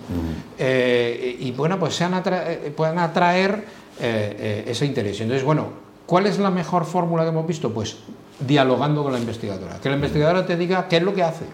eh, 0.59 1.37
y 1.39 1.51
bueno, 1.51 1.79
pues 1.79 1.95
sean 1.95 2.21
eh, 2.25 2.71
puedan 2.75 2.99
atraer 2.99 3.65
eh, 3.99 4.65
ese 4.67 4.85
interés. 4.85 5.19
Entonces, 5.21 5.43
bueno, 5.43 5.69
¿cuál 6.05 6.27
es 6.27 6.37
la 6.37 6.51
mejor 6.51 6.85
fórmula 6.85 7.23
que 7.23 7.29
hemos 7.29 7.47
visto? 7.47 7.73
Pues 7.73 7.97
dialogando 8.39 9.03
con 9.03 9.13
la 9.13 9.19
investigadora, 9.19 9.79
que 9.79 9.89
la 9.89 9.95
investigadora 9.95 10.45
te 10.45 10.55
diga 10.55 10.87
qué 10.87 10.97
es 10.97 11.03
lo 11.03 11.15
que 11.15 11.23
hace, 11.23 11.45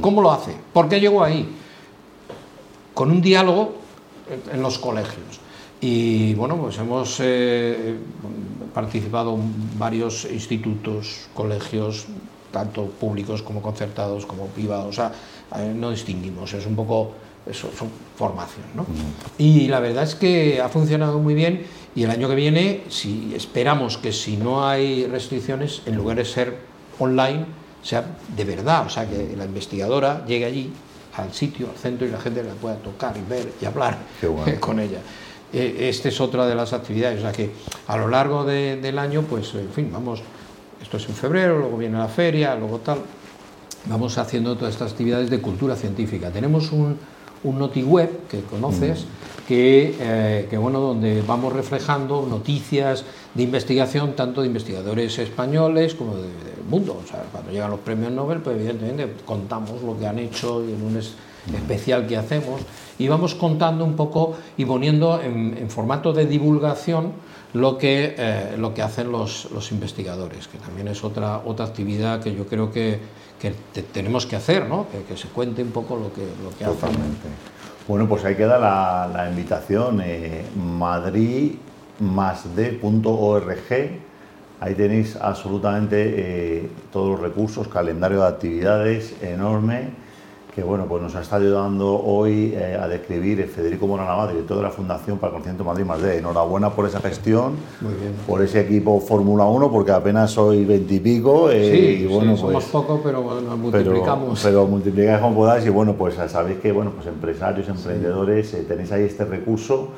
cómo 0.00 0.22
lo 0.22 0.30
hace, 0.30 0.54
por 0.72 0.88
qué 0.88 1.00
llegó 1.00 1.24
ahí, 1.24 1.48
con 2.94 3.10
un 3.10 3.20
diálogo 3.20 3.74
en 4.52 4.62
los 4.62 4.78
colegios. 4.78 5.40
Y 5.80 6.34
bueno, 6.34 6.56
pues 6.56 6.76
hemos 6.78 7.18
eh, 7.20 7.96
participado 8.74 9.34
en 9.34 9.78
varios 9.78 10.24
institutos, 10.24 11.28
colegios, 11.34 12.06
tanto 12.50 12.86
públicos 12.86 13.42
como 13.42 13.62
concertados, 13.62 14.26
como 14.26 14.46
privados, 14.46 14.86
o 14.88 14.92
sea, 14.92 15.12
eh, 15.56 15.72
no 15.74 15.90
distinguimos, 15.90 16.52
es 16.54 16.66
un 16.66 16.74
poco, 16.74 17.12
eso, 17.46 17.70
son 17.78 17.88
formación, 18.16 18.64
¿no? 18.74 18.86
Y 19.38 19.68
la 19.68 19.78
verdad 19.78 20.02
es 20.02 20.14
que 20.14 20.60
ha 20.60 20.68
funcionado 20.68 21.18
muy 21.20 21.34
bien 21.34 21.64
y 21.94 22.02
el 22.02 22.10
año 22.10 22.28
que 22.28 22.34
viene, 22.34 22.82
si 22.88 23.32
esperamos 23.36 23.98
que 23.98 24.12
si 24.12 24.36
no 24.36 24.66
hay 24.66 25.06
restricciones, 25.06 25.82
en 25.86 25.96
lugar 25.96 26.16
de 26.16 26.24
ser 26.24 26.56
online, 26.98 27.46
sea 27.82 28.16
de 28.36 28.44
verdad, 28.44 28.86
o 28.86 28.90
sea, 28.90 29.08
que 29.08 29.34
la 29.36 29.44
investigadora 29.44 30.24
llegue 30.26 30.44
allí, 30.44 30.72
al 31.16 31.32
sitio, 31.32 31.68
al 31.70 31.76
centro, 31.76 32.06
y 32.06 32.10
la 32.10 32.20
gente 32.20 32.42
la 32.42 32.52
pueda 32.54 32.76
tocar 32.76 33.16
y 33.16 33.28
ver 33.28 33.52
y 33.60 33.64
hablar 33.64 33.98
con 34.60 34.80
ella. 34.80 34.98
Eh, 35.52 35.88
esta 35.88 36.08
es 36.08 36.20
otra 36.20 36.46
de 36.46 36.54
las 36.54 36.72
actividades. 36.72 37.18
O 37.18 37.22
sea 37.22 37.32
que 37.32 37.50
a 37.86 37.96
lo 37.96 38.08
largo 38.08 38.44
del 38.44 38.98
año, 38.98 39.22
pues, 39.22 39.54
en 39.54 39.70
fin, 39.70 39.90
vamos, 39.92 40.20
esto 40.82 40.96
es 40.96 41.08
en 41.08 41.14
febrero, 41.14 41.58
luego 41.58 41.76
viene 41.78 41.98
la 41.98 42.08
feria, 42.08 42.54
luego 42.54 42.78
tal, 42.78 42.98
vamos 43.86 44.18
haciendo 44.18 44.56
todas 44.56 44.74
estas 44.74 44.92
actividades 44.92 45.30
de 45.30 45.40
cultura 45.40 45.76
científica. 45.76 46.30
Tenemos 46.30 46.70
un, 46.72 46.98
un 47.44 47.58
NotiWeb 47.58 48.26
que 48.28 48.42
conoces, 48.42 49.00
mm. 49.04 49.46
que, 49.46 49.96
eh, 49.98 50.46
que, 50.50 50.58
bueno, 50.58 50.80
donde 50.80 51.22
vamos 51.26 51.52
reflejando 51.52 52.26
noticias 52.28 53.04
de 53.34 53.42
investigación, 53.42 54.14
tanto 54.14 54.42
de 54.42 54.48
investigadores 54.48 55.18
españoles 55.18 55.94
como 55.94 56.16
del 56.16 56.30
mundo. 56.68 57.00
O 57.02 57.08
sea, 57.08 57.22
cuando 57.32 57.50
llegan 57.50 57.70
los 57.70 57.80
premios 57.80 58.12
Nobel, 58.12 58.40
pues 58.40 58.56
evidentemente 58.56 59.14
contamos 59.24 59.82
lo 59.82 59.98
que 59.98 60.06
han 60.06 60.18
hecho 60.18 60.62
en 60.62 60.82
un 60.82 61.00
especial 61.54 62.06
que 62.06 62.16
hacemos 62.16 62.60
y 62.98 63.08
vamos 63.08 63.34
contando 63.34 63.84
un 63.84 63.94
poco 63.94 64.36
y 64.56 64.64
poniendo 64.64 65.20
en, 65.22 65.70
formato 65.70 66.12
de 66.12 66.26
divulgación 66.26 67.12
lo 67.54 67.78
que, 67.78 68.14
eh, 68.18 68.56
lo 68.58 68.74
que 68.74 68.82
hacen 68.82 69.10
los, 69.10 69.50
los, 69.52 69.72
investigadores, 69.72 70.48
que 70.48 70.58
también 70.58 70.88
es 70.88 71.02
otra, 71.04 71.42
otra 71.44 71.66
actividad 71.66 72.20
que 72.20 72.34
yo 72.34 72.46
creo 72.46 72.70
que, 72.70 72.98
que 73.40 73.52
tenemos 73.92 74.26
que 74.26 74.36
hacer, 74.36 74.66
¿no? 74.66 74.86
que, 75.08 75.16
se 75.16 75.28
cuente 75.28 75.62
un 75.62 75.70
poco 75.70 75.96
lo 75.96 76.12
que, 76.12 76.26
lo 76.42 76.56
que 76.58 76.64
hacen. 76.64 76.90
Bueno, 77.86 78.06
pues 78.06 78.24
ahí 78.24 78.34
queda 78.34 78.58
la, 78.58 79.10
la 79.12 79.30
invitación, 79.30 80.02
eh, 80.04 80.44
madrid 80.56 81.52
Ahí 84.60 84.74
tenéis 84.74 85.16
absolutamente 85.16 86.14
eh, 86.16 86.70
todos 86.92 87.12
los 87.12 87.20
recursos, 87.20 87.68
calendario 87.68 88.20
de 88.22 88.28
actividades 88.28 89.14
enorme 89.22 89.90
que 90.54 90.62
bueno, 90.62 90.86
pues 90.86 91.02
nos 91.02 91.14
ha 91.14 91.20
estado 91.20 91.44
ayudando 91.44 92.02
hoy 92.02 92.52
eh, 92.54 92.76
a 92.80 92.88
describir 92.88 93.46
Federico 93.46 93.86
Morana 93.86 94.26
director 94.26 94.56
de 94.56 94.62
la 94.62 94.70
Fundación 94.70 95.18
para 95.18 95.28
el 95.28 95.32
Conocimiento 95.34 95.64
Madrid 95.64 95.84
más 95.84 96.02
de. 96.02 96.18
Enhorabuena 96.18 96.70
por 96.70 96.86
esa 96.86 97.00
gestión, 97.00 97.56
por 98.26 98.42
ese 98.42 98.60
equipo 98.60 99.00
Fórmula 99.00 99.44
1, 99.44 99.70
porque 99.70 99.92
apenas 99.92 100.32
soy 100.32 100.64
veintipico. 100.64 101.50
Eh, 101.50 101.70
sí, 101.70 102.04
y 102.04 102.06
bueno, 102.06 102.36
somos 102.36 102.54
pues, 102.54 102.64
poco, 102.66 103.00
pero 103.02 103.40
nos 103.40 103.58
multiplicamos. 103.58 104.40
Pero, 104.42 104.66
multiplicáis 104.66 105.20
como 105.20 105.36
podáis 105.36 105.64
y 105.66 105.68
bueno, 105.68 105.94
pues 105.94 106.14
sabéis 106.14 106.58
que 106.58 106.72
bueno, 106.72 106.90
pues 106.90 107.06
empresarios, 107.06 107.68
emprendedores, 107.68 108.52
eh, 108.54 108.64
tenéis 108.66 108.90
ahí 108.92 109.04
este 109.04 109.24
recurso 109.24 109.88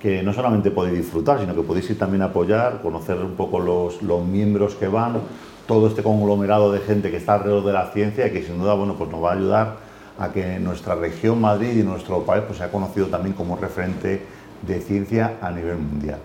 que 0.00 0.22
no 0.22 0.32
solamente 0.32 0.70
podéis 0.70 0.98
disfrutar, 0.98 1.40
sino 1.40 1.54
que 1.54 1.62
podéis 1.62 1.88
ir 1.90 1.98
también 1.98 2.22
a 2.22 2.26
apoyar, 2.26 2.80
conocer 2.82 3.16
un 3.18 3.32
poco 3.32 3.60
los, 3.60 4.02
los 4.02 4.24
miembros 4.24 4.74
que 4.74 4.88
van, 4.88 5.20
todo 5.66 5.86
este 5.86 6.02
conglomerado 6.02 6.72
de 6.72 6.80
gente 6.80 7.10
que 7.10 7.18
está 7.18 7.34
alrededor 7.34 7.64
de 7.64 7.72
la 7.72 7.90
ciencia 7.92 8.26
y 8.26 8.32
que 8.32 8.42
sin 8.42 8.58
duda 8.58 8.74
bueno, 8.74 8.94
pues 8.98 9.10
nos 9.10 9.22
va 9.22 9.30
a 9.30 9.34
ayudar 9.34 9.89
a 10.20 10.30
que 10.30 10.58
nuestra 10.60 10.94
región 10.94 11.40
Madrid 11.40 11.78
y 11.78 11.82
nuestro 11.82 12.22
país 12.24 12.44
pues, 12.46 12.58
sea 12.58 12.70
conocido 12.70 13.06
también 13.06 13.34
como 13.34 13.56
referente 13.56 14.22
de 14.62 14.80
ciencia 14.80 15.38
a 15.40 15.50
nivel 15.50 15.78
mundial. 15.78 16.18